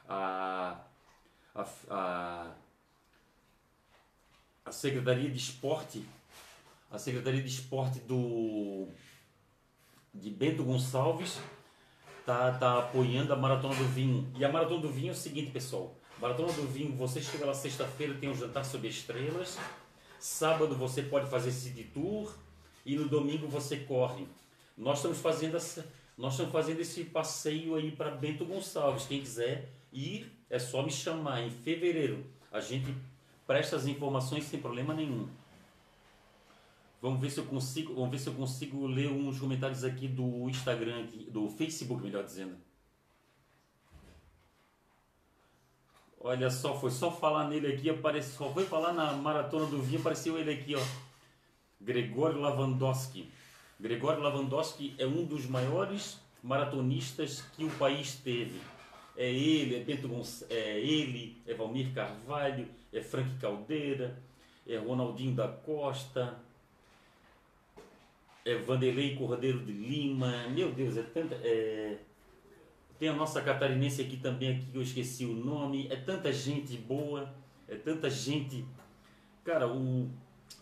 [0.08, 0.82] A,
[1.54, 2.52] a, a,
[4.66, 6.06] a Secretaria de Esporte
[6.94, 8.88] a Secretaria de Esporte do
[10.14, 11.40] de Bento Gonçalves
[12.26, 14.32] tá, tá apoiando a Maratona do Vinho.
[14.38, 15.96] E a Maratona do Vinho é o seguinte, pessoal.
[16.20, 19.58] Maratona do Vinho, você chega lá sexta-feira, tem um jantar sob estrelas.
[20.20, 22.34] Sábado você pode fazer city tour
[22.86, 24.26] e no domingo você corre.
[24.78, 25.86] Nós estamos fazendo essa,
[26.18, 29.06] nós estamos fazendo esse passeio aí para Bento Gonçalves.
[29.06, 32.26] Quem quiser ir, é só me chamar em fevereiro.
[32.52, 32.96] A gente
[33.46, 35.28] presta as informações sem problema nenhum.
[37.04, 40.50] Vamos ver se eu consigo, vamos ver se eu consigo ler uns comentários aqui do
[40.50, 42.56] Instagram, aqui, do Facebook, melhor dizendo.
[46.18, 50.00] Olha só, foi só falar nele aqui, apareceu, só foi falar na maratona do vinho,
[50.00, 50.82] apareceu ele aqui, ó.
[51.82, 53.30] Gregório Lavandowski.
[53.78, 58.62] Gregório Lavandowski é um dos maiores maratonistas que o país teve.
[59.18, 60.46] É ele, é Bento Gonç...
[60.50, 64.24] é ele, é Valmir Carvalho, é Frank Caldeira,
[64.66, 66.42] é Ronaldinho da Costa,
[68.46, 71.36] é Vanderlei Cordeiro de Lima, meu Deus, é tanta.
[71.36, 71.98] É...
[73.00, 75.88] Tem a nossa catarinense aqui também, aqui eu esqueci o nome.
[75.90, 77.34] É tanta gente boa,
[77.68, 78.66] é tanta gente.
[79.44, 80.10] Cara, o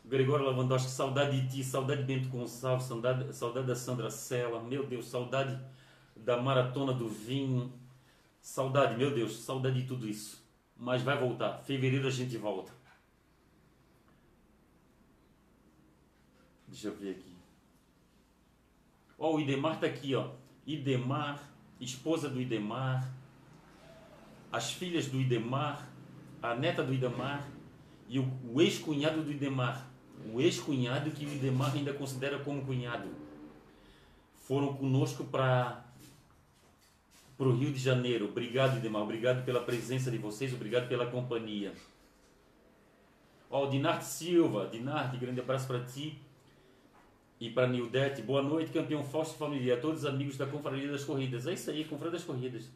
[0.05, 4.85] Gregório Lavandowski, saudade de ti, saudade de Bento Gonçalves, saudade, saudade da Sandra Sela, meu
[4.85, 5.59] Deus, saudade
[6.15, 7.71] da Maratona do Vinho,
[8.39, 10.43] saudade, meu Deus, saudade de tudo isso.
[10.75, 12.71] Mas vai voltar, fevereiro a gente volta.
[16.67, 17.30] Deixa eu ver aqui.
[19.21, 20.31] Ó, o Idemar tá aqui, ó.
[20.65, 21.39] Idemar,
[21.79, 23.07] esposa do Idemar,
[24.51, 25.87] as filhas do Idemar,
[26.41, 27.47] a neta do Idemar
[28.09, 29.87] e o, o ex-cunhado do Idemar.
[30.33, 33.09] O ex-cunhado que o Idemar ainda considera como cunhado.
[34.47, 35.85] Foram conosco para
[37.37, 38.25] para o Rio de Janeiro.
[38.25, 39.03] Obrigado, Idemar.
[39.03, 40.51] Obrigado pela presença de vocês.
[40.51, 41.73] Obrigado pela companhia.
[43.51, 44.67] Ó, o Dinarte Silva.
[44.67, 46.19] Dinarte, grande abraço para ti.
[47.41, 51.03] E para Nildete, boa noite, campeão Fausto Família, a todos os amigos da Confraria das
[51.03, 51.47] Corridas.
[51.47, 52.71] É isso aí, Confraria das Corridas.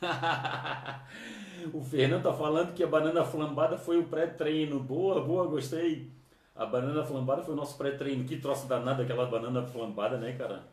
[1.74, 4.80] o Fernando tá falando que a banana flambada foi o pré-treino.
[4.80, 6.10] Boa, boa, gostei.
[6.56, 8.24] A banana flambada foi o nosso pré-treino.
[8.24, 10.66] Que troço danado aquela banana flambada, né, cara?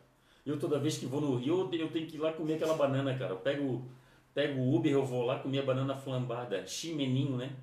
[0.46, 3.14] Eu toda vez que vou no Rio, eu tenho que ir lá comer aquela banana,
[3.18, 3.32] cara.
[3.32, 3.86] Eu pego,
[4.32, 6.66] pego o Uber, eu vou lá comer a banana flambada.
[6.66, 7.54] Chimeninho, né?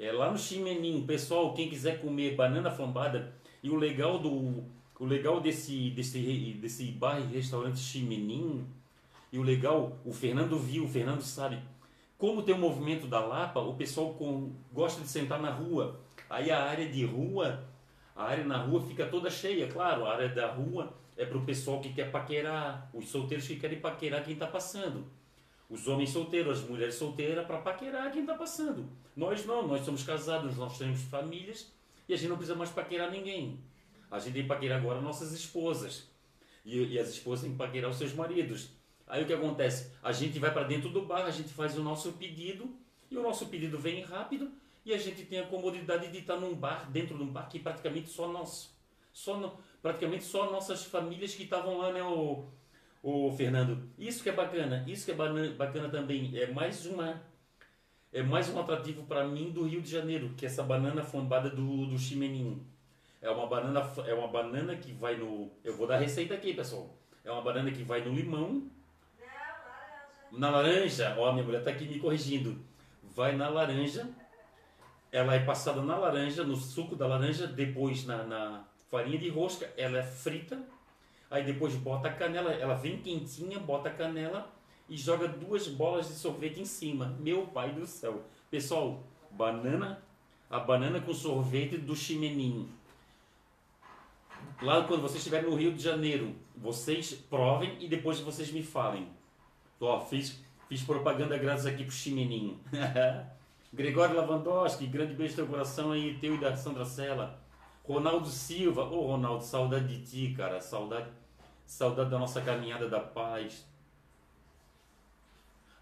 [0.00, 4.64] É, lá no Chimenim, pessoal, quem quiser comer banana flambada, e o legal do
[4.98, 8.66] o legal desse desse desse bar e restaurante Chimenim,
[9.30, 11.58] e o legal, o Fernando viu, o Fernando sabe,
[12.16, 16.00] como tem o movimento da Lapa, o pessoal com, gosta de sentar na rua.
[16.30, 17.62] Aí a área de rua,
[18.16, 21.44] a área na rua fica toda cheia, claro, a área da rua é para o
[21.44, 25.04] pessoal que quer paquerar, os solteiros que querem paquerar quem está passando.
[25.70, 28.90] Os homens solteiros, as mulheres solteiras para paquerar quem está passando.
[29.16, 31.72] Nós não, nós somos casados, nós temos famílias
[32.08, 33.60] E a gente não precisa mais paquerar ninguém.
[34.10, 36.10] A gente tem que paquerar agora nossas esposas.
[36.64, 38.70] E, e as esposas têm que paquerar os seus maridos.
[39.06, 39.92] Aí o que acontece?
[40.02, 42.76] A gente vai para dentro do bar, a gente faz o nosso pedido,
[43.08, 44.50] e o nosso pedido vem rápido,
[44.84, 47.58] e a gente tem a comodidade de estar num bar, dentro de um bar que
[47.58, 48.76] é praticamente só nosso.
[49.12, 52.44] Só no, praticamente só nossas famílias que estavam lá, né, o,
[53.02, 53.82] o Fernando.
[53.98, 56.36] Isso que é bacana, isso que é bacana também.
[56.36, 57.20] É mais uma
[58.12, 61.48] é mais um atrativo para mim do Rio de Janeiro, que é essa banana flambada
[61.48, 62.66] do, do chimeninho.
[63.22, 66.94] É uma banana é uma banana que vai no eu vou dar receita aqui, pessoal.
[67.24, 68.68] É uma banana que vai no limão.
[70.32, 72.58] Na laranja, ó, minha mulher tá aqui me corrigindo.
[73.02, 74.08] Vai na laranja.
[75.12, 79.68] Ela é passada na laranja, no suco da laranja, depois na, na farinha de rosca,
[79.76, 80.60] ela é frita,
[81.30, 84.50] aí depois bota a canela, ela vem quentinha, bota a canela
[84.88, 87.16] e joga duas bolas de sorvete em cima.
[87.20, 88.24] Meu pai do céu.
[88.50, 90.02] Pessoal, banana,
[90.50, 92.68] a banana com sorvete do chimeninho.
[94.60, 99.08] Lá quando vocês estiverem no Rio de Janeiro, vocês provem e depois vocês me falem.
[99.80, 102.60] Ó, fiz, fiz propaganda grátis aqui pro chimeninho.
[103.72, 107.40] Gregório Lavandowski, grande beijo no teu coração aí, teu e da Sandra Sela.
[107.84, 111.08] Ronaldo Silva, ô oh, Ronaldo, saudade de ti, cara, saudade,
[111.70, 113.64] saudade da nossa caminhada da paz.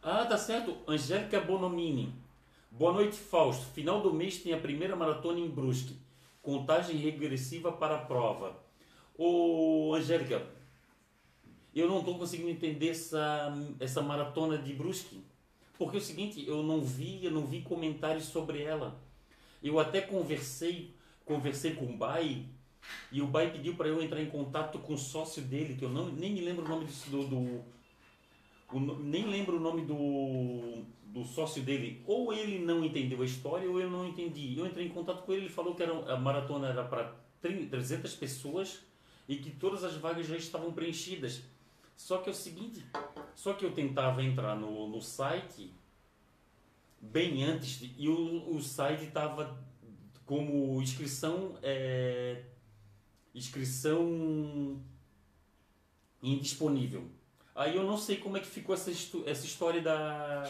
[0.03, 2.15] Ah, tá certo, Angélica Bonomini.
[2.71, 3.65] Boa noite, Fausto.
[3.73, 5.97] Final do mês tem a primeira maratona em Brusque.
[6.43, 8.55] Contagem regressiva para a prova.
[9.17, 10.47] Ô, Angélica,
[11.75, 15.25] eu não estou conseguindo entender essa, essa maratona de Brusque.
[15.79, 19.01] Porque é o seguinte, eu não vi, eu não vi comentários sobre ela.
[19.63, 22.47] Eu até conversei conversei com o Bai
[23.11, 25.89] e o Bai pediu para eu entrar em contato com o sócio dele, que eu
[25.89, 27.65] não, nem me lembro o nome do, do
[28.73, 32.03] o, nem lembro o nome do, do sócio dele.
[32.07, 34.59] Ou ele não entendeu a história ou eu não entendi.
[34.59, 38.15] Eu entrei em contato com ele, ele falou que era, a maratona era para 300
[38.15, 38.81] pessoas
[39.29, 41.43] e que todas as vagas já estavam preenchidas.
[41.97, 42.85] Só que é o seguinte,
[43.35, 45.73] só que eu tentava entrar no, no site
[47.01, 49.59] bem antes de, e o, o site estava
[50.25, 52.45] como inscrição é,
[53.39, 54.81] inscrição
[56.23, 57.05] indisponível.
[57.55, 60.45] Aí eu não sei como é que ficou essa, essa história da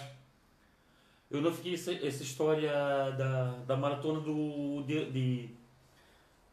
[1.31, 2.71] eu não fiquei essa, essa história
[3.13, 5.51] da, da maratona do de, de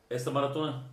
[0.10, 0.86] essa maratona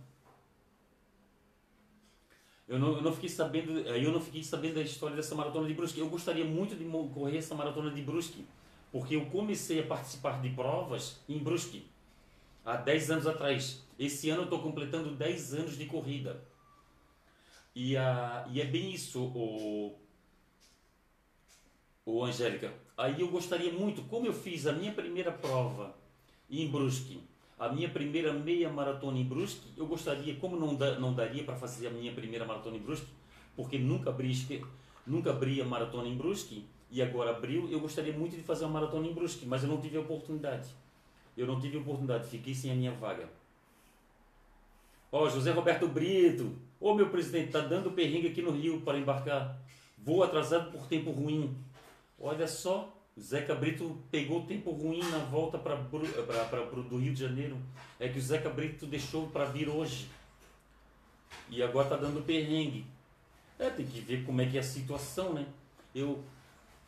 [2.67, 5.73] eu não, eu não fiquei sabendo eu não fiquei sabendo da história dessa maratona de
[5.73, 5.99] Brusque.
[5.99, 8.45] Eu gostaria muito de correr essa maratona de Brusque,
[8.91, 11.92] porque eu comecei a participar de provas em Brusque
[12.65, 13.83] há 10 anos atrás.
[13.97, 16.43] Esse ano eu estou completando 10 anos de corrida.
[17.75, 19.97] E, a, e é bem isso, o,
[22.05, 22.71] o Angélica.
[22.97, 25.95] Aí eu gostaria muito, como eu fiz a minha primeira prova
[26.49, 27.19] em Brusque,
[27.57, 31.55] a minha primeira meia maratona em Brusque, eu gostaria, como não, da, não daria para
[31.55, 33.07] fazer a minha primeira maratona em Brusque,
[33.55, 34.33] porque nunca abri,
[35.07, 38.79] nunca abri a maratona em Brusque, e agora abriu, eu gostaria muito de fazer uma
[38.79, 40.69] maratona em Brusque, mas eu não tive a oportunidade.
[41.35, 43.27] Eu não tive oportunidade, fiquei sem a minha vaga.
[45.11, 46.55] Ó, oh, José Roberto Brito.
[46.79, 49.57] Ô, oh, meu presidente, tá dando perrengue aqui no Rio para embarcar.
[49.97, 51.55] Voo atrasado por tempo ruim.
[52.19, 57.57] Olha só, Zeca Brito pegou tempo ruim na volta para do Rio de Janeiro.
[57.99, 60.09] É que o Zeca Brito deixou para vir hoje.
[61.49, 62.85] E agora tá dando perrengue.
[63.59, 65.45] É, tem que ver como é que é a situação, né?
[65.93, 66.23] Eu,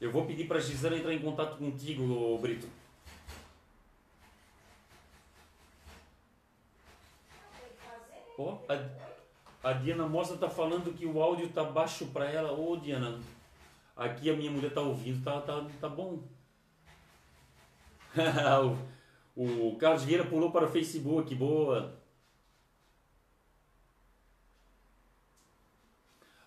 [0.01, 2.67] eu vou pedir para Gisela entrar em contato contigo, Brito.
[8.37, 12.51] Ó, a, a Diana Mostra tá falando que o áudio tá baixo para ela.
[12.51, 13.19] Ô, Diana,
[13.95, 16.19] aqui a minha mulher tá ouvindo, tá, tá, tá bom.
[19.35, 21.95] o, o Carlos Vieira pulou para o Facebook, boa.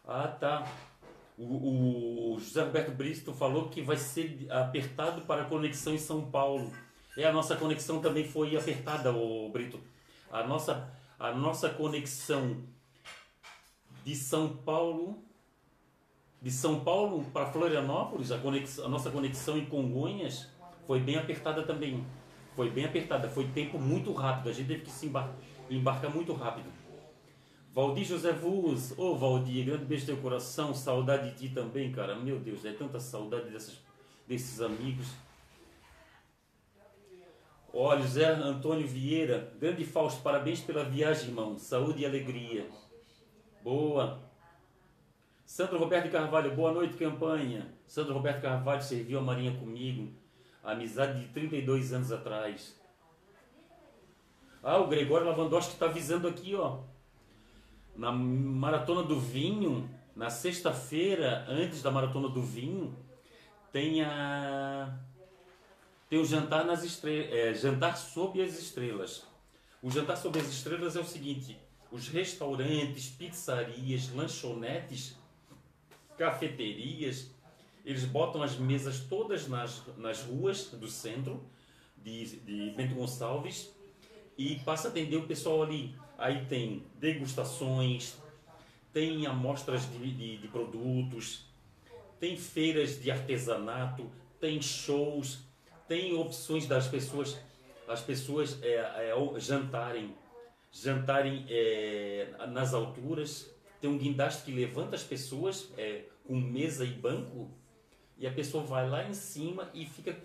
[0.07, 0.67] Ah, tá.
[1.37, 6.31] O, o, José Roberto Bristo falou que vai ser apertado para a conexão em São
[6.31, 6.73] Paulo.
[7.17, 9.79] É, a nossa conexão também foi apertada, o Brito.
[10.33, 12.63] A nossa a nossa conexão
[14.05, 15.23] de São Paulo,
[16.41, 20.49] de São Paulo para Florianópolis, a, conexão, a nossa conexão em Congonhas
[20.87, 22.07] foi bem apertada também.
[22.55, 25.37] Foi bem apertada, foi tempo muito rápido, a gente teve que se embarcar,
[25.71, 26.69] embarcar muito rápido.
[27.73, 31.93] Valdir José Vuz, ô oh, Valdir, grande beijo no teu coração, saudade de ti também,
[31.93, 32.17] cara.
[32.17, 33.79] Meu Deus, é tanta saudade dessas,
[34.27, 35.07] desses amigos.
[37.73, 41.59] Olha, José Antônio Vieira, grande Fausto, parabéns pela viagem, irmão.
[41.59, 42.67] Saúde e alegria.
[43.63, 44.21] Boa.
[45.45, 47.75] Sandro Roberto Carvalho, boa noite, campanha.
[47.87, 50.13] Sandro Roberto Carvalho serviu a Marinha comigo.
[50.65, 52.79] Amizade de 32 anos atrás.
[54.63, 56.81] Ah, o Gregório Lavandowski está avisando aqui, ó.
[57.95, 62.97] Na Maratona do Vinho, na sexta-feira, antes da Maratona do Vinho,
[63.71, 64.99] tem a
[66.09, 69.27] tem o jantar nas estrelas, é, jantar sob as estrelas.
[69.83, 71.57] O jantar sob as estrelas é o seguinte:
[71.91, 75.17] os restaurantes, pizzarias, lanchonetes,
[76.17, 77.31] cafeterias,
[77.85, 81.43] eles botam as mesas todas nas, nas ruas do centro
[81.97, 83.71] de, de Bento Gonçalves
[84.37, 85.95] e passa a atender o pessoal ali.
[86.17, 88.17] Aí tem degustações,
[88.93, 91.47] tem amostras de, de, de produtos,
[92.19, 95.48] tem feiras de artesanato, tem shows,
[95.89, 97.37] tem opções das pessoas,
[97.89, 100.15] as pessoas é, é, jantarem,
[100.71, 103.51] jantarem é, nas alturas.
[103.81, 107.51] Tem um guindaste que levanta as pessoas é, com mesa e banco
[108.19, 110.17] e a pessoa vai lá em cima e fica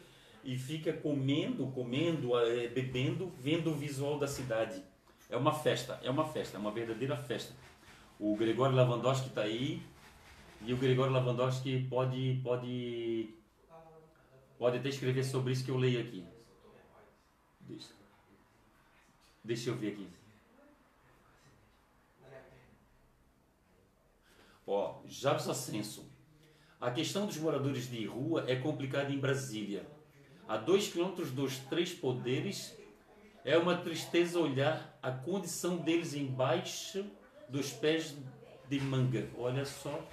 [0.43, 4.83] e fica comendo, comendo, é, bebendo, vendo o visual da cidade.
[5.29, 7.53] É uma festa, é uma festa, é uma verdadeira festa.
[8.19, 9.81] O Gregório Lavandowski está aí
[10.65, 13.33] e o Gregório Lavandowski pode pode
[14.63, 16.25] Pode até escrever sobre isso que eu leio aqui.
[17.59, 17.89] Deixa,
[19.43, 20.07] deixa eu ver aqui.
[24.65, 26.09] Ó, Jabs Ascenso.
[26.79, 29.85] A questão dos moradores de rua é complicada em Brasília.
[30.47, 32.73] A dois quilômetros dos três poderes,
[33.43, 37.05] é uma tristeza olhar a condição deles embaixo
[37.49, 38.15] dos pés
[38.69, 39.29] de manga.
[39.37, 40.07] Olha só,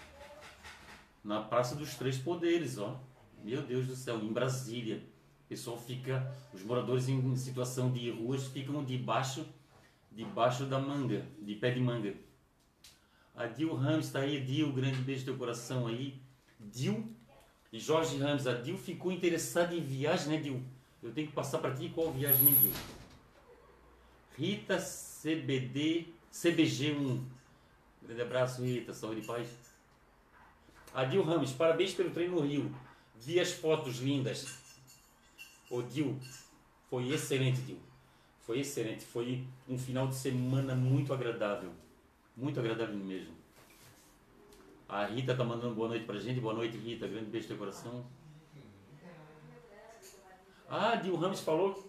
[1.23, 3.01] na Praça dos Três Poderes, ó.
[3.43, 5.03] Meu Deus do céu, em Brasília,
[5.45, 9.47] o pessoal fica, os moradores em situação de ruas ficam debaixo,
[10.13, 12.15] debaixo da manga, de pé de manga.
[13.35, 16.21] A Dil Ramos está aí, Dil, grande beijo no teu coração aí.
[16.59, 17.11] Dil
[17.73, 20.63] e Jorge Ramos, a Dil ficou interessada em viagem, né, Dil?
[21.03, 22.73] Eu tenho que passar para ti qual viagem, né, Dil?
[24.37, 27.23] Rita CBD, CBG1.
[28.03, 29.49] Grande abraço, Rita, saúde e paz.
[30.93, 32.75] Adil Ramos, parabéns pelo treino no Rio.
[33.21, 34.59] Vi as fotos lindas.
[35.71, 36.19] O Dil,
[36.89, 37.79] foi excelente, Dil.
[38.41, 39.05] Foi excelente.
[39.05, 41.71] Foi um final de semana muito agradável.
[42.37, 43.35] Muito agradável mesmo.
[44.89, 46.41] A Rita tá mandando boa noite pra gente.
[46.41, 47.07] Boa noite, Rita.
[47.07, 48.05] Grande beijo no teu coração.
[50.69, 51.89] Ah, Dil Ramos falou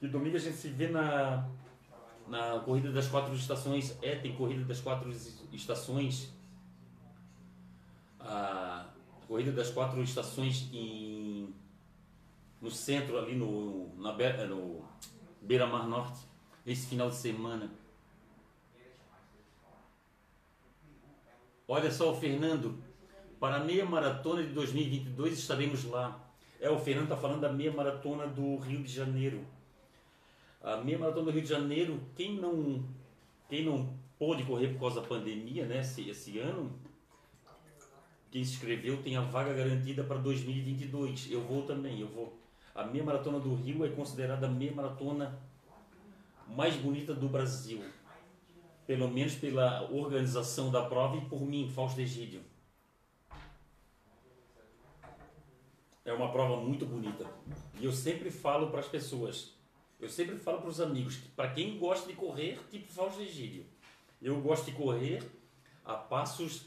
[0.00, 1.48] que domingo a gente se vê na,
[2.28, 3.96] na corrida das quatro estações.
[4.02, 5.10] É, tem corrida das quatro
[5.52, 6.34] estações.
[8.20, 8.86] Ah,
[9.26, 11.52] Corrida das Quatro Estações em,
[12.60, 14.12] no centro, ali no, na,
[14.46, 14.84] no
[15.42, 16.20] Beira Mar Norte,
[16.64, 17.70] esse final de semana.
[21.68, 22.78] Olha só o Fernando,
[23.40, 26.20] para a meia maratona de 2022 estaremos lá.
[26.60, 29.44] É, o Fernando está falando da meia maratona do Rio de Janeiro.
[30.62, 32.84] A meia maratona do Rio de Janeiro, quem não,
[33.48, 36.72] quem não pôde correr por causa da pandemia, né, esse, esse ano,
[38.30, 41.30] quem se inscreveu tem a vaga garantida para 2022.
[41.30, 42.36] Eu vou também, eu vou.
[42.74, 45.38] A meia maratona do Rio é considerada a meia maratona
[46.48, 47.82] mais bonita do Brasil.
[48.86, 52.40] Pelo menos pela organização da prova e por mim, Fausto Egídio.
[56.04, 57.26] É uma prova muito bonita.
[57.80, 59.54] E eu sempre falo para as pessoas,
[59.98, 63.64] eu sempre falo para os amigos, para quem gosta de correr, tipo Fausto Egídio.
[64.22, 65.22] Eu gosto de correr
[65.84, 66.66] a passos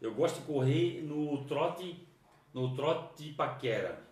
[0.00, 1.96] eu gosto de correr no trote,
[2.54, 4.02] no trote paquera.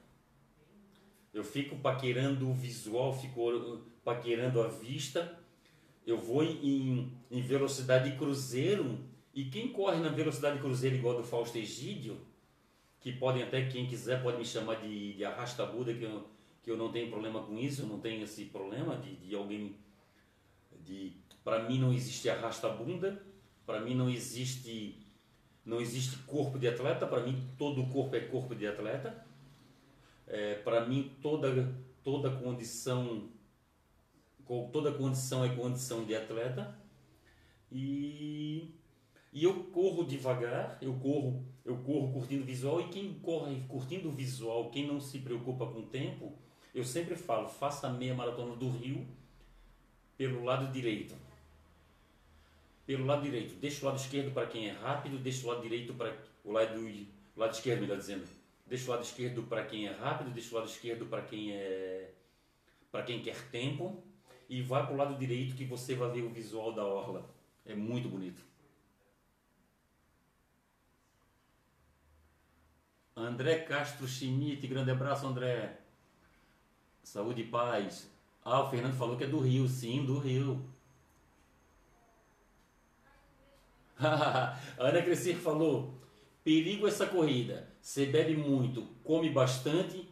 [1.33, 5.39] Eu fico paquerando o visual, fico paquerando a vista.
[6.07, 8.99] Eu vou em, em velocidade cruzeiro
[9.39, 12.21] e quem corre na velocidade cruzeiro igual do Fausto Egídio,
[13.01, 16.27] que podem até, quem quiser, pode me chamar de, de arrasta-buda, que eu,
[16.63, 19.77] que eu não tenho problema com isso, eu não tenho esse problema de, de alguém.
[20.85, 21.13] De,
[21.45, 23.23] para mim não existe arrasta-bunda,
[23.65, 25.07] para mim não existe
[25.69, 29.23] não existe corpo de atleta, para mim todo corpo é corpo de atleta.
[30.27, 33.29] É, para mim toda toda condição
[34.73, 36.75] toda condição é condição de atleta.
[37.71, 38.71] E
[39.31, 44.71] e eu corro devagar, eu corro, eu corro curtindo visual e quem corre curtindo visual,
[44.71, 46.33] quem não se preocupa com o tempo,
[46.75, 49.07] eu sempre falo, faça a meia maratona do Rio
[50.17, 51.28] pelo lado direito
[52.89, 53.55] pelo lado direito.
[53.57, 56.81] Deixa o lado esquerdo para quem é rápido, deixa o lado direito para o lado,
[56.81, 58.27] o lado esquerdo, melhor dizendo.
[58.67, 62.15] Deixa o lado esquerdo para quem é rápido, deixa o lado esquerdo para quem é
[62.91, 64.03] para quem quer tempo
[64.49, 67.29] e vai para o lado direito que você vai ver o visual da orla.
[67.67, 68.41] É muito bonito.
[73.15, 75.79] André Castro Schmidt, grande abraço, André.
[77.03, 78.11] Saúde e paz.
[78.43, 80.65] Ah, o Fernando falou que é do Rio, sim, do Rio.
[83.88, 83.88] a
[84.79, 85.95] Ana Crescer falou:
[86.45, 87.69] perigo essa corrida.
[87.81, 90.09] Você bebe muito, come bastante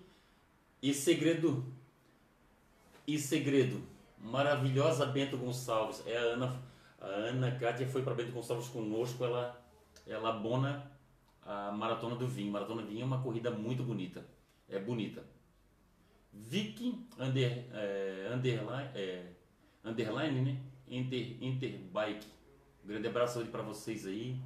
[0.82, 1.64] e segredo.
[3.06, 3.82] E segredo.
[4.18, 6.02] Maravilhosa Bento Gonçalves.
[6.06, 6.62] É a Ana.
[7.00, 9.24] A Ana Kátia foi para Bento Gonçalves conosco.
[9.24, 9.62] Ela,
[10.06, 10.90] ela abona
[11.44, 12.50] a Maratona do Vinho.
[12.50, 14.26] Maratona do Vinho é uma corrida muito bonita.
[14.68, 15.24] É bonita.
[16.32, 19.26] Viking under, é, underline, é,
[19.84, 20.60] underline, né?
[20.88, 22.26] Inter, Interbike.
[22.86, 24.38] Um grande abraço para vocês aí.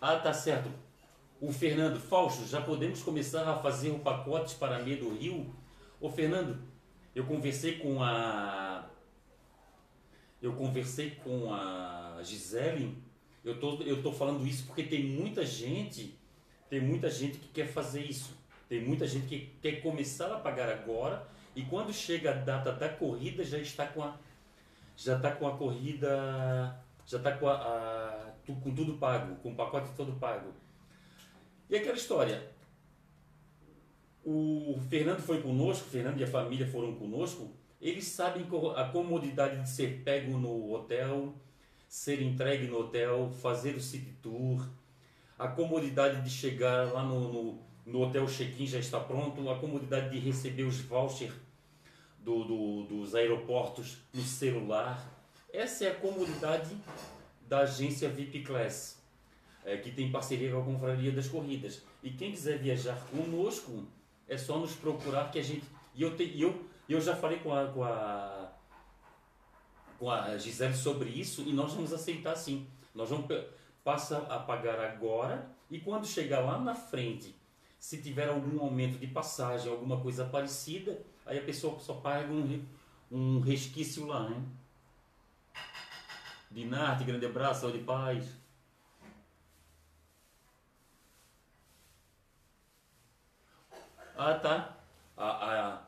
[0.00, 0.70] Ah, tá certo.
[1.40, 5.52] O Fernando, Fausto, já podemos começar a fazer o pacote para meia Rio?
[6.00, 6.56] Ô Fernando,
[7.16, 8.88] eu conversei com a.
[10.40, 12.96] Eu conversei com a Gisele.
[13.44, 16.16] Eu tô, eu tô falando isso porque tem muita gente
[16.70, 18.36] tem muita gente que quer fazer isso.
[18.68, 22.88] Tem muita gente que quer começar a pagar agora e quando chega a data da
[22.88, 24.16] corrida já está com a
[24.96, 29.54] já está com a corrida já está com, a, a, com tudo pago, com o
[29.54, 30.52] pacote todo pago.
[31.68, 32.54] E aquela história.
[34.24, 37.52] O Fernando foi conosco, o Fernando e a família foram conosco.
[37.80, 41.34] Eles sabem a comodidade de ser pego no hotel,
[41.86, 44.66] ser entregue no hotel, fazer o city tour,
[45.38, 50.08] a comodidade de chegar lá no, no, no hotel check-in já está pronto, a comodidade
[50.08, 51.34] de receber os vouchers
[52.24, 54.98] do, do, dos aeroportos no celular.
[55.52, 56.74] Essa é a comodidade
[57.46, 58.98] da agência VIP Class,
[59.64, 61.82] é, que tem parceria com a Confraria das Corridas.
[62.02, 63.86] E quem quiser viajar conosco,
[64.26, 65.64] é só nos procurar que a gente.
[65.94, 68.52] E eu, te, eu, eu já falei com a, com, a,
[69.98, 72.66] com a Gisele sobre isso e nós vamos aceitar sim.
[72.94, 73.26] Nós vamos
[73.84, 77.36] passa a pagar agora e quando chegar lá na frente,
[77.78, 82.64] se tiver algum aumento de passagem, alguma coisa parecida, aí a pessoa só paga um,
[83.10, 84.42] um resquício lá, né?
[86.50, 88.44] Dinarte, grande abraço, saúde e paz.
[94.16, 94.76] Ah, tá.
[95.16, 95.82] A, a,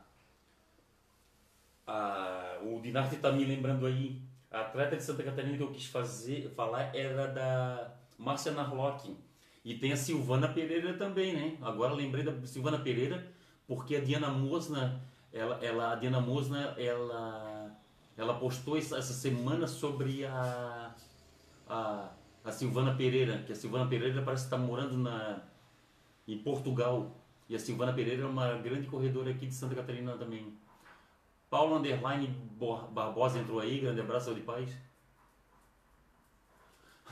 [1.87, 4.21] a, o Dinarte está me lembrando aí
[4.51, 9.17] a atleta de Santa Catarina que eu quis fazer, falar era da Márcia Narlock.
[9.65, 11.59] E tem a Silvana Pereira também, né?
[11.61, 13.27] Agora lembrei da Silvana Pereira,
[13.67, 15.03] porque a Diana Mosna,
[15.37, 17.71] ela, ela, a Diana Mosna, ela,
[18.17, 20.95] ela postou essa, semana sobre a,
[21.69, 22.09] a,
[22.43, 25.43] a Silvana Pereira, que a Silvana Pereira parece estar morando na,
[26.27, 27.15] em Portugal.
[27.49, 30.57] E a Silvana Pereira é uma grande corredora aqui de Santa Catarina também.
[31.51, 32.29] Paulo Underline
[32.91, 34.71] Barbosa entrou aí, grande abraço de paz.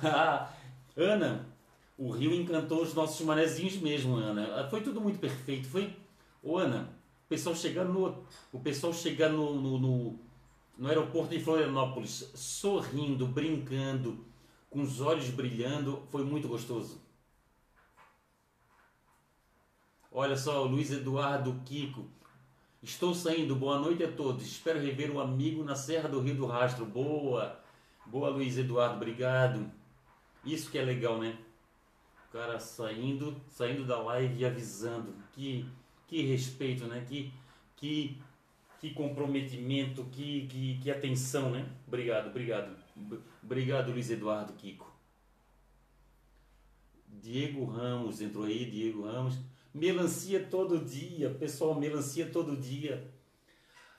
[0.97, 1.47] Ana,
[1.97, 4.69] o Rio encantou os nossos manezinhos mesmo, Ana.
[4.69, 5.69] Foi tudo muito perfeito.
[5.69, 5.95] Foi,
[6.43, 6.91] Ô, Ana,
[7.25, 10.19] o pessoal chegando no, o pessoal chegando no, no, no,
[10.79, 14.25] no aeroporto de Florianópolis, sorrindo, brincando,
[14.71, 17.01] com os olhos brilhando, foi muito gostoso.
[20.11, 22.09] Olha só, Luiz Eduardo Kiko,
[22.85, 24.45] Estou saindo, boa noite a todos.
[24.45, 26.85] Espero rever um amigo na Serra do Rio do Rastro.
[26.85, 27.59] Boa,
[28.05, 29.73] boa Luiz Eduardo, obrigado.
[30.45, 31.39] Isso que é legal, né?
[32.29, 35.15] O cara saindo, saindo da live e avisando.
[35.33, 35.67] Que,
[36.07, 37.05] que respeito, né?
[37.09, 37.33] Que,
[37.77, 38.19] que,
[38.81, 41.67] que comprometimento, que, que, que atenção, né?
[41.87, 42.77] Obrigado, obrigado.
[43.43, 44.93] Obrigado, Luiz Eduardo Kiko.
[47.09, 49.39] Diego Ramos entrou aí, Diego Ramos.
[49.73, 53.11] Melancia todo dia, pessoal, melancia todo dia.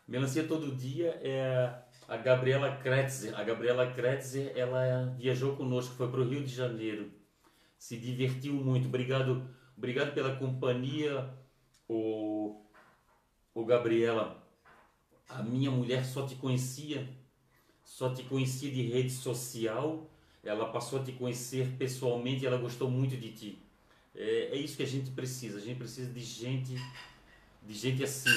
[0.08, 1.74] Melancia todo dia é
[2.08, 3.38] a Gabriela Kretzer.
[3.38, 7.12] A Gabriela Kretzer, ela viajou conosco, foi para o Rio de Janeiro.
[7.78, 8.88] Se divertiu muito.
[8.88, 11.34] Obrigado, obrigado pela companhia,
[11.88, 12.62] o,
[13.54, 14.44] o Gabriela.
[15.28, 17.10] A minha mulher só te conhecia,
[17.84, 20.08] só te conhecia de rede social.
[20.44, 23.60] Ela passou a te conhecer pessoalmente e ela gostou muito de ti.
[24.16, 25.58] É, é isso que a gente precisa.
[25.58, 26.76] A gente precisa de gente,
[27.64, 28.30] de gente assim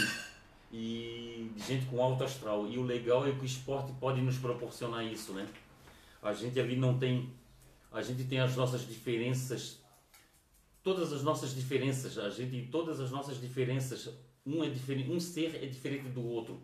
[0.72, 2.66] e de gente com alto astral.
[2.68, 5.46] E o legal é que o esporte pode nos proporcionar isso, né?
[6.22, 7.30] A gente ali não tem,
[7.92, 9.80] a gente tem as nossas diferenças,
[10.88, 12.16] todas as nossas diferenças.
[12.16, 14.08] A gente todas as nossas diferenças,
[14.46, 16.62] um é diferente, um ser é diferente do outro,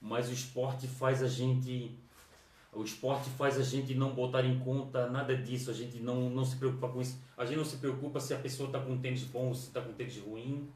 [0.00, 1.90] mas o esporte faz a gente
[2.72, 6.44] o esporte faz a gente não botar em conta nada disso, a gente não, não
[6.44, 7.18] se preocupa com isso.
[7.36, 9.68] A gente não se preocupa se a pessoa está com um tênis bom ou se
[9.68, 10.68] está com um tênis ruim.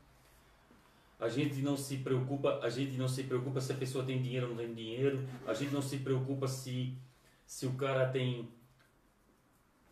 [1.19, 4.47] A gente não se preocupa, a gente não se preocupa se a pessoa tem dinheiro
[4.49, 5.27] ou não tem dinheiro.
[5.47, 6.95] A gente não se preocupa se
[7.47, 8.49] se o cara tem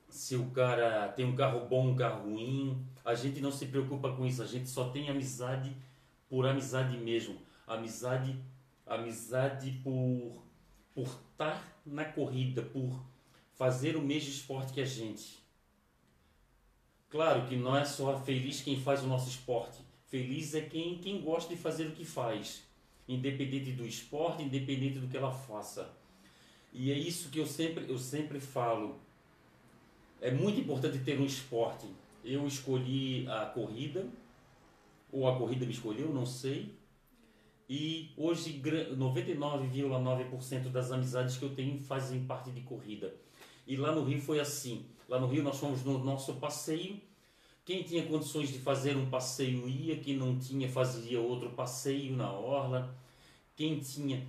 [0.09, 2.85] se o cara tem um carro bom, um carro ruim.
[3.05, 4.43] A gente não se preocupa com isso.
[4.43, 5.77] A gente só tem amizade
[6.29, 7.37] por amizade mesmo.
[7.67, 8.37] Amizade,
[8.87, 10.43] amizade por
[10.99, 13.01] por estar na corrida, por
[13.55, 15.39] fazer o mesmo esporte que a gente.
[17.09, 19.79] Claro que não é só feliz quem faz o nosso esporte.
[20.09, 22.65] Feliz é quem, quem gosta de fazer o que faz,
[23.07, 25.89] independente do esporte, independente do que ela faça.
[26.73, 28.99] E é isso que eu sempre, eu sempre falo.
[30.21, 31.87] É muito importante ter um esporte.
[32.25, 34.07] Eu escolhi a corrida,
[35.12, 36.75] ou a corrida me escolheu, não sei.
[37.69, 38.61] E hoje
[38.97, 43.14] 99,9% das amizades que eu tenho fazem parte de corrida.
[43.66, 44.87] E lá no Rio foi assim.
[45.09, 47.01] Lá no Rio nós fomos no nosso passeio.
[47.64, 52.33] Quem tinha condições de fazer um passeio ia, quem não tinha fazia outro passeio na
[52.33, 52.97] orla.
[53.55, 54.27] Quem tinha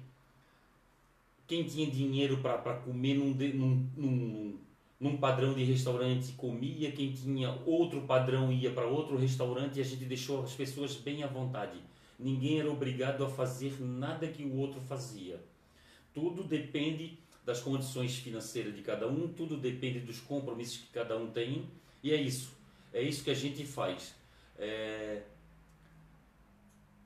[1.48, 4.60] quem tinha dinheiro para comer num, num, num,
[5.00, 9.86] num padrão de restaurante comia, quem tinha outro padrão ia para outro restaurante e a
[9.86, 11.80] gente deixou as pessoas bem à vontade.
[12.20, 15.41] Ninguém era obrigado a fazer nada que o outro fazia.
[16.14, 21.32] Tudo depende das condições financeiras de cada um, tudo depende dos compromissos que cada um
[21.32, 21.66] tem.
[22.04, 22.52] E é isso.
[22.93, 24.14] É isso que a gente faz.
[24.58, 25.22] É,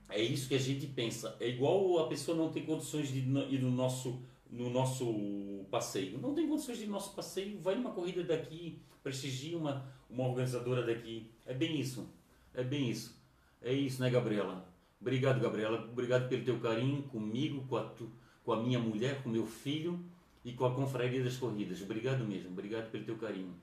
[0.10, 1.38] é isso que a gente pensa.
[1.40, 4.20] É igual a pessoa não tem condições de ir no nosso,
[4.54, 6.20] no nosso passeio.
[6.20, 10.28] Não tem condições de ir no nosso passeio, vai numa corrida daqui, prestigia uma, uma
[10.28, 11.30] organizadora daqui.
[11.46, 12.08] É bem isso.
[12.54, 13.20] É bem isso.
[13.62, 14.66] É isso, né, Gabriela?
[15.02, 15.90] Obrigado, Gabriela.
[15.92, 18.10] Obrigado pelo teu carinho comigo, com a, tu,
[18.46, 20.00] com a minha mulher, com meu filho
[20.46, 21.82] e com a Confraria das Corridas.
[21.82, 22.52] Obrigado mesmo.
[22.52, 23.56] Obrigado pelo teu carinho.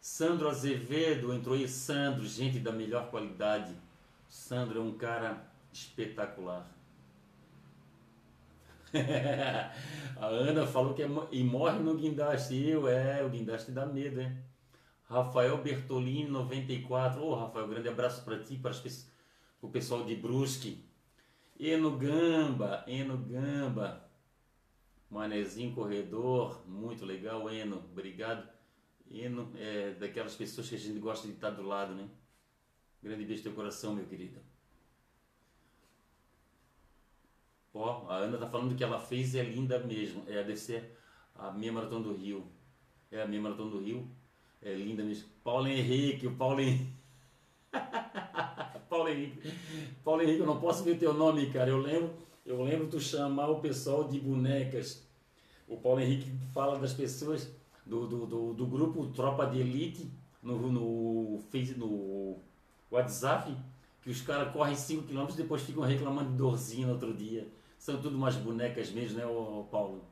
[0.00, 1.68] Sandro Azevedo entrou aí.
[1.68, 3.74] Sandro, gente da melhor qualidade.
[4.26, 6.66] Sandro é um cara espetacular.
[10.16, 12.56] a Ana falou que é, e morre no guindaste.
[12.56, 14.36] Eu, é, o guindaste dá medo, hein?
[15.04, 17.20] Rafael Bertolini, 94.
[17.20, 18.72] Ô, oh, Rafael, grande abraço para ti, para
[19.60, 20.84] o pessoal de Brusque.
[21.58, 24.08] Eno Gamba, Eno Gamba,
[25.10, 28.48] Manezinho Corredor, muito legal, Eno, obrigado.
[29.10, 32.08] Eno é daquelas pessoas que a gente gosta de estar do lado, né?
[33.02, 34.40] Grande beijo no teu coração, meu querido.
[37.72, 40.24] Ó, a Ana tá falando que ela fez é linda mesmo.
[40.26, 40.96] É, deve ser
[41.34, 42.44] a meia maratona do Rio.
[43.10, 44.08] É a meia maratona do Rio.
[44.60, 45.28] É linda mesmo.
[45.42, 46.92] Paulo Henrique, o Paulo Henrique.
[48.88, 49.52] Paulo Henrique.
[50.04, 51.70] Paulo Henrique, eu não posso ver teu nome, cara.
[51.70, 52.12] Eu lembro,
[52.44, 55.06] eu lembro tu chamar o pessoal de bonecas.
[55.68, 57.48] O Paulo Henrique fala das pessoas
[57.86, 60.10] do, do, do, do grupo Tropa de Elite
[60.42, 61.42] no, no,
[61.76, 62.38] no
[62.90, 63.56] WhatsApp,
[64.02, 67.46] que os caras correm 5 km e depois ficam reclamando de dorzinha no outro dia.
[67.80, 70.04] São tudo umas bonecas mesmo, né, ô, Paulo?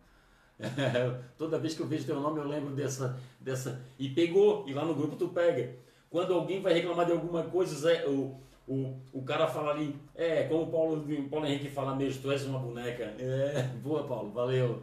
[1.37, 3.85] Toda vez que eu vejo teu nome eu lembro dessa, dessa.
[3.99, 5.77] E pegou, e lá no grupo tu pega.
[6.09, 10.63] Quando alguém vai reclamar de alguma coisa, o, o, o cara fala ali, é, como
[10.63, 13.05] o Paulo, o Paulo Henrique fala mesmo, tu és uma boneca.
[13.19, 14.83] É, boa Paulo, valeu.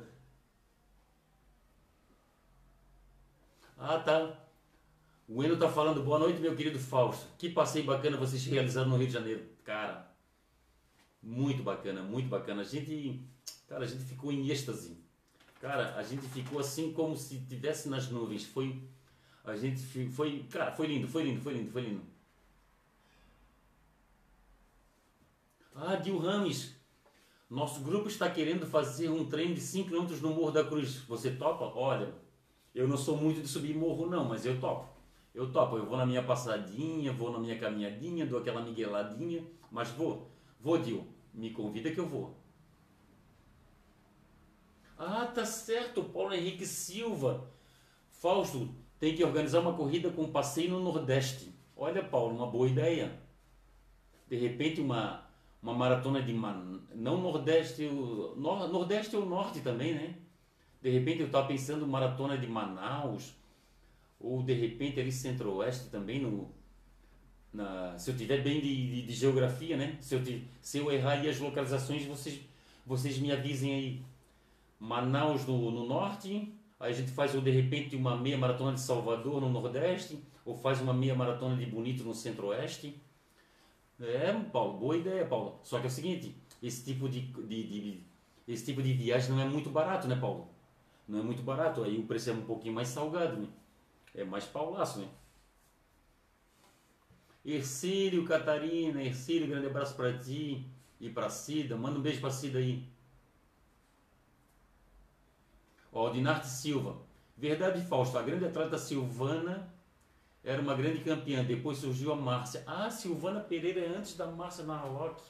[3.80, 4.32] Ah, tá.
[5.28, 7.26] O Eno tá falando, boa noite, meu querido Fausto.
[7.36, 9.44] Que passeio bacana vocês realizaram no Rio de Janeiro.
[9.64, 10.05] Cara,
[11.26, 12.62] muito bacana, muito bacana.
[12.62, 13.20] A gente,
[13.68, 15.04] cara, a gente ficou em êxtase.
[15.60, 18.46] Cara, a gente ficou assim como se tivesse nas nuvens.
[18.46, 18.80] Foi,
[19.44, 22.02] a gente foi, cara, foi lindo, foi lindo, foi lindo, foi lindo.
[25.74, 26.76] Ah, Dil Rames,
[27.50, 30.98] nosso grupo está querendo fazer um treino de 5 km no Morro da Cruz.
[31.08, 31.66] Você topa?
[31.66, 32.14] Olha,
[32.74, 34.88] eu não sou muito de subir morro não, mas eu topo.
[35.34, 39.90] Eu topo, eu vou na minha passadinha, vou na minha caminhadinha, dou aquela migueladinha, mas
[39.90, 40.32] vou.
[40.60, 41.15] Vou, Dil.
[41.36, 42.36] Me convida que eu vou.
[44.98, 47.48] Ah, tá certo, Paulo Henrique Silva.
[48.10, 51.54] Fausto, tem que organizar uma corrida com passeio no Nordeste.
[51.76, 53.20] Olha, Paulo, uma boa ideia.
[54.28, 55.26] De repente, uma
[55.66, 56.80] uma maratona de Man...
[56.94, 58.68] não Nordeste, o Nor...
[58.68, 60.16] Nordeste ou Norte também, né?
[60.80, 63.34] De repente eu estava pensando maratona de Manaus
[64.20, 66.54] ou de repente ali Centro-Oeste também no
[67.56, 67.98] na...
[67.98, 69.98] se eu tiver bem de, de, de geografia, né?
[70.02, 70.22] Se eu,
[70.62, 72.40] se eu errar aí as localizações, vocês
[72.86, 74.06] vocês me avisem aí.
[74.80, 78.82] Manaus no, no norte, aí a gente faz ou de repente uma meia maratona de
[78.82, 83.02] Salvador no Nordeste, ou faz uma meia maratona de Bonito no Centro-Oeste
[84.00, 85.60] é, Paulo, boa ideia, Paulo.
[85.64, 88.04] Só que é o seguinte, esse tipo de, de, de,
[88.48, 90.50] esse tipo de viagem não é muito barato, né, Paulo?
[91.08, 93.48] Não é muito barato, aí o preço é um pouquinho mais salgado, né?
[94.14, 95.08] É mais paulaço, né?
[97.46, 100.66] Ercílio, Catarina, Ercílio, grande abraço para ti
[101.00, 101.78] e para Cida.
[101.78, 102.84] Manda um beijo para Cida aí.
[105.92, 106.98] Ó, Dinarte Silva.
[107.38, 108.18] Verdade, Fausto.
[108.18, 109.72] A grande atleta Silvana
[110.44, 111.44] era uma grande campeã.
[111.44, 112.64] Depois surgiu a Márcia.
[112.66, 115.22] Ah, Silvana Pereira é antes da Márcia Narlock.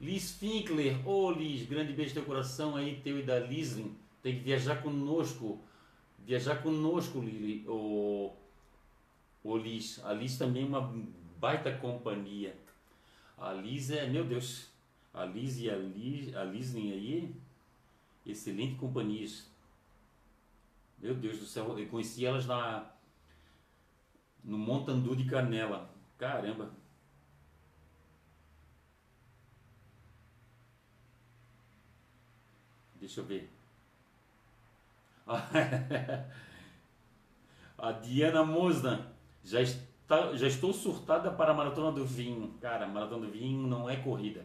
[0.00, 1.06] Liz Finkler.
[1.08, 3.96] Ô, oh, Liz, grande beijo no teu coração aí, teu e da Lislin.
[4.20, 5.60] Tem que viajar conosco.
[6.18, 7.64] Viajar conosco, Lili.
[7.68, 8.32] Ô,
[9.44, 10.04] oh, Liz.
[10.04, 10.92] A Liz também é uma
[11.38, 12.56] baita companhia.
[13.36, 14.70] A Liz é, meu Deus.
[15.12, 17.34] A Liz e a, Liz, a Lislin aí,
[18.24, 19.50] excelente companhias.
[20.98, 22.90] Meu Deus do céu, eu conheci elas na
[24.42, 25.90] no Montandu de Canela.
[26.18, 26.70] Caramba.
[32.96, 33.50] Deixa eu ver.
[37.78, 39.11] A Diana Mosna.
[39.44, 42.54] Já, está, já estou surtada para a Maratona do Vinho.
[42.60, 44.44] Cara, Maratona do Vinho não é corrida.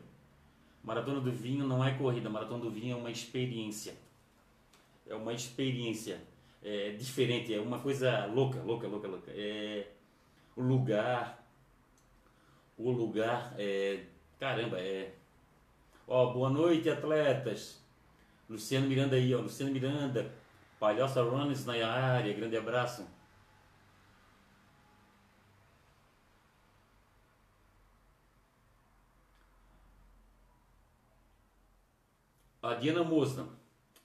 [0.83, 2.29] Maratona do Vinho não é corrida.
[2.29, 3.95] Maratona do Vinho é uma experiência.
[5.05, 6.21] É uma experiência
[6.63, 9.31] é, diferente, é uma coisa louca, louca, louca, louca.
[9.31, 9.87] É,
[10.55, 11.47] o lugar,
[12.77, 14.03] o lugar, é,
[14.39, 15.13] caramba, é.
[16.07, 17.81] Ó, boa noite, atletas.
[18.49, 20.31] Luciano Miranda aí, ó, Luciano Miranda,
[20.79, 23.05] Palhoça Runners na área, grande abraço.
[32.68, 33.47] A Diana Moça,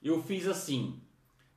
[0.01, 1.03] eu fiz assim,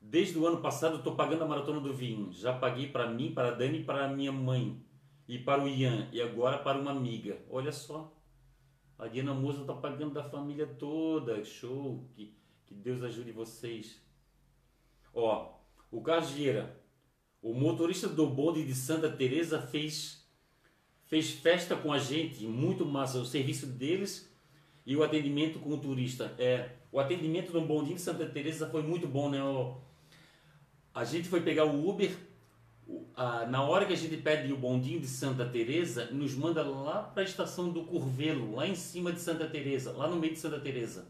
[0.07, 2.31] Desde o ano passado estou pagando a maratona do vinho.
[2.31, 4.79] Já paguei para mim, para a Dani, para a minha mãe
[5.27, 7.39] e para o Ian e agora para uma amiga.
[7.49, 8.15] Olha só,
[8.99, 11.43] a Diana Moza está pagando da família toda.
[11.43, 12.35] Show, que,
[12.65, 13.99] que Deus ajude vocês.
[15.11, 15.53] Ó,
[15.91, 16.79] o Cargeira,
[17.41, 20.23] o motorista do bonde de Santa Teresa fez
[21.05, 23.19] fez festa com a gente, muito massa.
[23.19, 24.31] O serviço deles
[24.85, 26.35] e o atendimento com o turista.
[26.37, 29.39] É, o atendimento no bondinho de Santa Teresa foi muito bom, né?
[30.93, 32.17] A gente foi pegar o Uber,
[33.49, 37.21] na hora que a gente pede o bondinho de Santa Teresa, nos manda lá para
[37.21, 40.57] a estação do Curvelo, lá em cima de Santa Teresa, lá no meio de Santa
[40.57, 41.05] Teresa.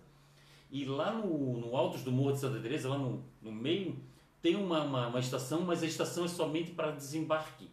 [0.72, 3.96] E lá no, no altos do Morro de Santa Teresa, lá no, no meio,
[4.42, 7.70] tem uma, uma, uma estação, mas a estação é somente para desembarque.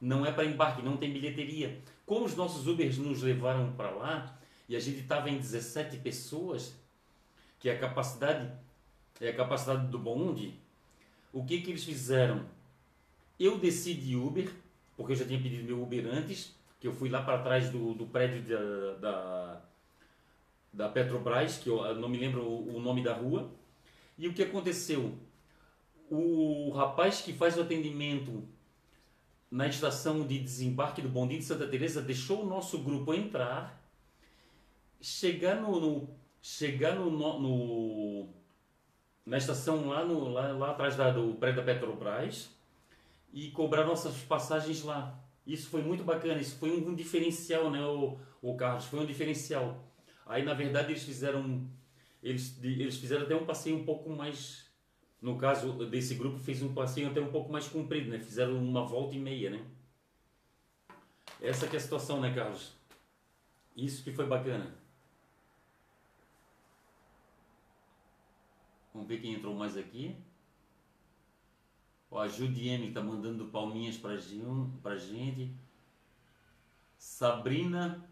[0.00, 1.78] Não é para embarque, não tem bilheteria.
[2.06, 6.79] Como os nossos Ubers nos levaram para lá, e a gente estava em 17 pessoas,
[7.60, 8.50] que é a capacidade,
[9.20, 10.58] é a capacidade do bonde,
[11.32, 12.46] o que, que eles fizeram?
[13.38, 14.50] Eu desci de Uber,
[14.96, 17.94] porque eu já tinha pedido meu Uber antes, que eu fui lá para trás do,
[17.94, 19.62] do prédio da, da,
[20.72, 23.50] da, Petrobras, que eu não me lembro o, o nome da rua.
[24.18, 25.14] E o que aconteceu?
[26.10, 28.42] O rapaz que faz o atendimento
[29.50, 33.78] na estação de desembarque do Bondinho de Santa Teresa deixou o nosso grupo entrar,
[35.00, 38.28] chegar no, no chegar no, no,
[39.26, 42.50] na estação lá, no, lá, lá atrás da, do prédio da Petrobras
[43.32, 45.18] e cobrar nossas passagens lá.
[45.46, 48.86] Isso foi muito bacana, isso foi um, diferencial, né, o, o Carlos?
[48.86, 49.84] Foi um diferencial.
[50.26, 51.68] Aí, na verdade, eles fizeram,
[52.22, 54.66] eles, eles fizeram até um passeio um pouco mais,
[55.20, 58.20] no caso desse grupo, fez um passeio até um pouco mais comprido, né?
[58.20, 59.64] Fizeram uma volta e meia, né?
[61.40, 62.72] Essa que é a situação, né, Carlos?
[63.74, 64.79] Isso que foi bacana.
[68.92, 70.16] Vamos ver quem entrou mais aqui.
[72.10, 75.54] Ó, a Judieme está mandando palminhas para a gente.
[76.98, 78.06] Sabrina,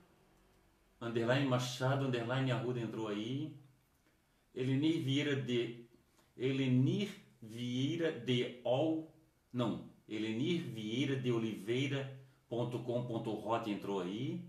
[1.00, 3.54] underline Machado, underline Arruda entrou aí.
[4.54, 5.84] Elenir Vieira de...
[6.36, 7.10] Elenir
[7.42, 9.12] Vieira de Ol...
[9.52, 14.40] Não, Elenir Vieira de Oliveira.com.hot entrou aí.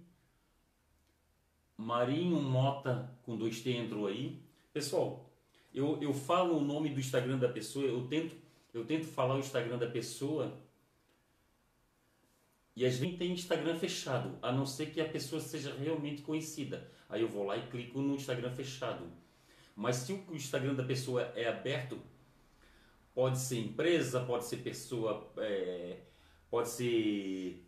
[1.75, 4.41] Marinho Mota com dois T entrou aí.
[4.73, 5.28] Pessoal,
[5.73, 8.35] eu, eu falo o nome do Instagram da pessoa, eu tento,
[8.73, 10.59] eu tento falar o Instagram da pessoa
[12.75, 16.89] e às vezes tem Instagram fechado, a não ser que a pessoa seja realmente conhecida.
[17.09, 19.05] Aí eu vou lá e clico no Instagram fechado.
[19.75, 21.99] Mas se o Instagram da pessoa é aberto,
[23.13, 25.97] pode ser empresa, pode ser pessoa, é,
[26.49, 27.65] pode ser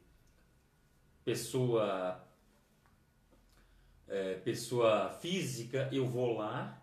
[1.25, 2.25] pessoa,
[4.07, 6.80] é, pessoa física, eu vou lá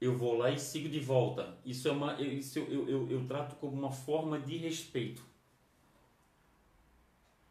[0.00, 1.56] eu vou lá e sigo de volta.
[1.64, 5.24] Isso é uma, isso eu, eu, eu, trato como uma forma de respeito.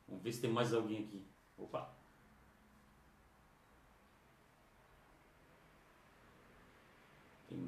[0.08, 1.26] Vamos ver se tem mais alguém aqui.
[1.58, 1.94] Opa!
[7.52, 7.68] O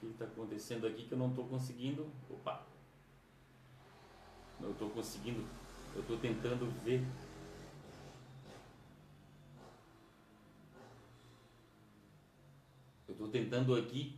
[0.00, 2.06] que está acontecendo aqui que eu não estou conseguindo?
[2.28, 2.66] Opa!
[4.60, 5.44] Não estou conseguindo.
[5.94, 7.02] Eu estou tentando ver
[13.18, 14.16] Eu estou tentando aqui.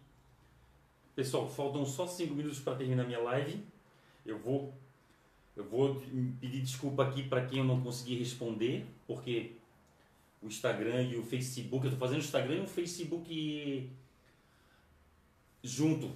[1.14, 3.64] Pessoal, faltam só 5 minutos para terminar minha live.
[4.24, 4.74] Eu vou
[5.54, 5.96] Eu vou
[6.40, 9.56] pedir desculpa aqui para quem eu não consegui responder, porque
[10.42, 13.90] o Instagram e o Facebook, eu estou fazendo o Instagram e o Facebook
[15.62, 16.10] junto.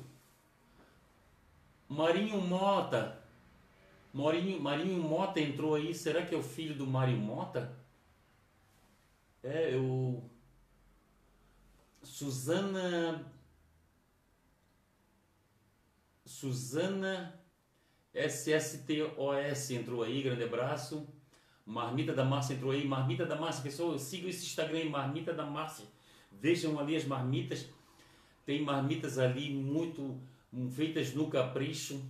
[1.88, 3.18] Marinho Mota.
[4.12, 5.94] Marinho, Marinho Mota entrou aí.
[5.94, 7.72] Será que é o filho do Marinho Mota?
[9.42, 10.22] É, eu.
[12.20, 13.32] Suzana.
[16.22, 17.40] Suzana
[18.12, 21.08] SSTOS entrou aí, grande abraço.
[21.64, 22.86] Marmita da Márcia entrou aí.
[22.86, 25.86] Marmita da Márcia, pessoal, sigam esse Instagram aí, Marmita da Márcia.
[26.30, 27.66] Vejam ali as marmitas.
[28.44, 30.20] Tem marmitas ali muito
[30.72, 32.04] feitas no capricho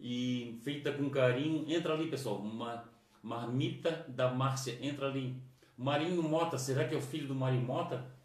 [0.00, 1.70] e feita com carinho.
[1.72, 2.38] Entra ali, pessoal.
[2.38, 2.82] Uma
[3.22, 5.40] marmita da Márcia, entra ali.
[5.78, 8.21] Marinho Mota, será que é o filho do Marinho Mota?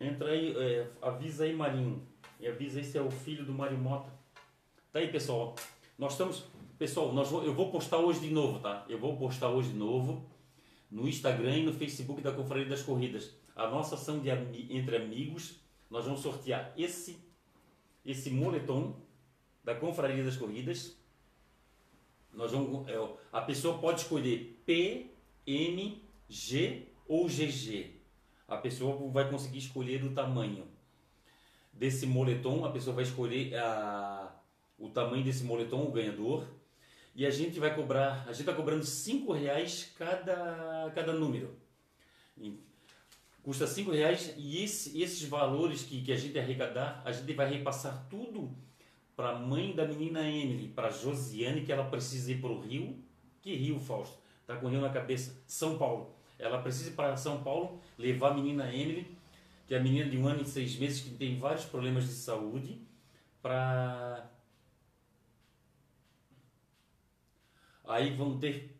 [0.00, 2.06] Entra aí, é, avisa aí, Marinho.
[2.40, 4.10] E avisa aí se é o filho do Marinho Mota.
[4.92, 5.54] Tá aí, pessoal.
[5.98, 6.44] Nós estamos.
[6.78, 8.84] Pessoal, nós, eu vou postar hoje de novo, tá?
[8.88, 10.28] Eu vou postar hoje de novo
[10.90, 13.36] no Instagram e no Facebook da Confraria das Corridas.
[13.54, 17.16] A nossa ação de entre amigos, nós vamos sortear esse
[18.04, 18.96] esse moletom
[19.62, 20.96] da Confraria das Corridas.
[22.32, 22.94] Nós vamos, é,
[23.32, 25.10] a pessoa pode escolher P,
[25.46, 27.93] M, G ou GG.
[28.54, 30.66] A pessoa vai conseguir escolher o tamanho
[31.72, 32.64] desse moletom.
[32.64, 34.32] A pessoa vai escolher a,
[34.78, 36.46] o tamanho desse moletom, o ganhador.
[37.14, 41.56] E a gente vai cobrar, a gente está cobrando 5 reais cada, cada número.
[43.42, 47.48] Custa 5 reais e esse, esses valores que, que a gente arrecadar, a gente vai
[47.48, 48.50] repassar tudo
[49.14, 52.98] para a mãe da menina Emily, para Josiane, que ela precisa ir para o Rio.
[53.42, 54.18] Que Rio, Fausto?
[54.40, 55.40] Está com o Rio na cabeça.
[55.46, 56.13] São Paulo.
[56.44, 59.16] Ela precisa ir para São Paulo, levar a menina Emily,
[59.66, 62.12] que é a menina de um ano e seis meses, que tem vários problemas de
[62.12, 62.80] saúde,
[63.40, 64.30] para.
[67.86, 68.76] Aí vão ter.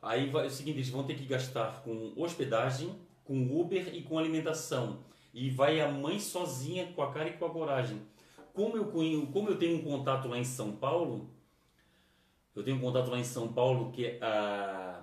[0.00, 4.02] Aí vai, é o seguinte, eles vão ter que gastar com hospedagem, com Uber e
[4.02, 5.00] com alimentação.
[5.34, 8.00] E vai a mãe sozinha com a cara e com a coragem.
[8.54, 8.86] Como eu,
[9.32, 11.28] como eu tenho um contato lá em São Paulo,
[12.54, 14.97] eu tenho um contato lá em São Paulo que é, a,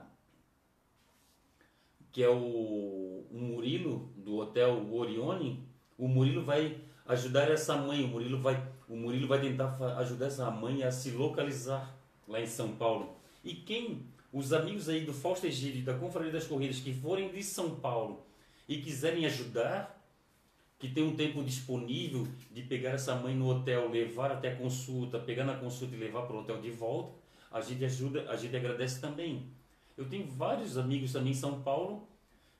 [2.16, 5.68] que é o, o Murilo do Hotel Orione.
[5.98, 8.06] O Murilo vai ajudar essa mãe.
[8.06, 11.94] O Murilo vai, o Murilo vai tentar ajudar essa mãe a se localizar
[12.26, 13.18] lá em São Paulo.
[13.44, 17.44] E quem os amigos aí do Fausto Egídio, da Confraria das Corridas, que forem de
[17.44, 18.26] São Paulo
[18.66, 20.02] e quiserem ajudar,
[20.80, 25.20] que tem um tempo disponível de pegar essa mãe no hotel, levar até a consulta,
[25.20, 27.14] pegar na consulta e levar para o hotel de volta,
[27.52, 29.52] a gente ajuda, a gente agradece também.
[29.98, 32.08] Eu tenho vários amigos também em São Paulo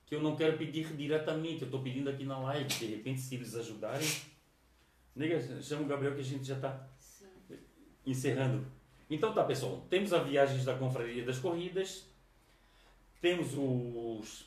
[0.06, 3.34] que eu não quero pedir diretamente, eu estou pedindo aqui na live, de repente se
[3.34, 4.06] eles ajudarem.
[5.14, 6.88] Nega, chama o Gabriel que a gente já está
[8.06, 8.64] encerrando.
[9.10, 9.84] Então tá, pessoal.
[9.90, 12.06] Temos a viagens da Confraria das Corridas.
[13.20, 14.46] Temos os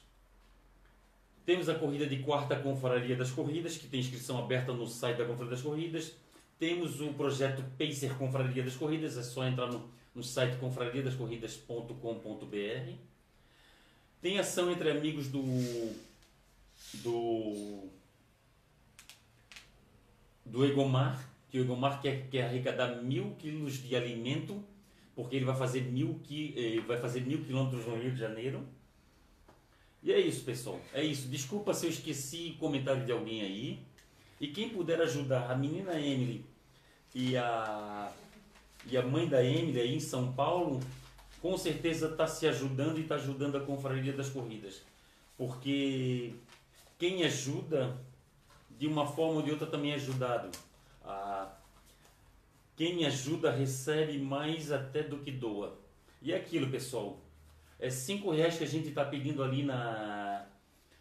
[1.46, 5.26] temos a corrida de quarta Confraria das Corridas, que tem inscrição aberta no site da
[5.26, 6.16] Confraria das Corridas.
[6.60, 12.94] Temos o projeto Pacer Confraria das Corridas, é só entrar no, no site confrariadascorridas.com.br.
[14.22, 15.42] Tem ação entre amigos do
[16.96, 17.88] do
[20.46, 24.64] do Egomar, que o Egomar quer, quer arrecadar mil quilos de alimento,
[25.16, 28.66] porque ele vai fazer mil, eh, vai fazer mil quilômetros no Rio de Janeiro.
[30.02, 30.80] E é isso, pessoal.
[30.94, 31.28] É isso.
[31.28, 33.80] Desculpa se eu esqueci comentário de alguém aí.
[34.40, 36.46] E quem puder ajudar a menina Emily
[37.14, 38.10] e a,
[38.86, 40.80] e a mãe da Emily aí em São Paulo,
[41.42, 44.82] com certeza está se ajudando e está ajudando a Confraria das Corridas.
[45.38, 46.34] Porque
[46.98, 47.98] quem ajuda,
[48.78, 50.50] de uma forma ou de outra, também é ajudado.
[51.04, 51.50] Ah,
[52.76, 55.78] quem ajuda recebe mais até do que doa.
[56.22, 57.20] E é aquilo, pessoal.
[57.80, 60.46] É cinco reais que a gente está pedindo ali na,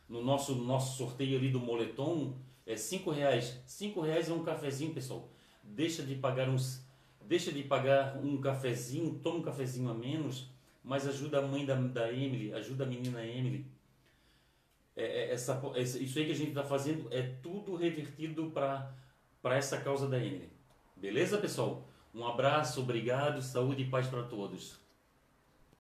[0.09, 2.35] no nosso, nosso sorteio ali do moletom.
[2.65, 3.61] É cinco reais.
[3.67, 5.29] Cinco reais é um cafezinho, pessoal.
[5.63, 6.81] Deixa de pagar uns,
[7.29, 10.51] deixa de pagar um cafezinho, toma um cafezinho a menos,
[10.83, 13.67] mas ajuda a mãe da, da Emily, ajuda a menina Emily.
[14.97, 18.95] É, é essa, isso aí que a gente está fazendo é tudo revertido para
[19.41, 20.51] para essa causa da Emily.
[20.97, 21.87] Beleza, pessoal?
[22.13, 24.81] Um abraço, obrigado, saúde e paz para todos.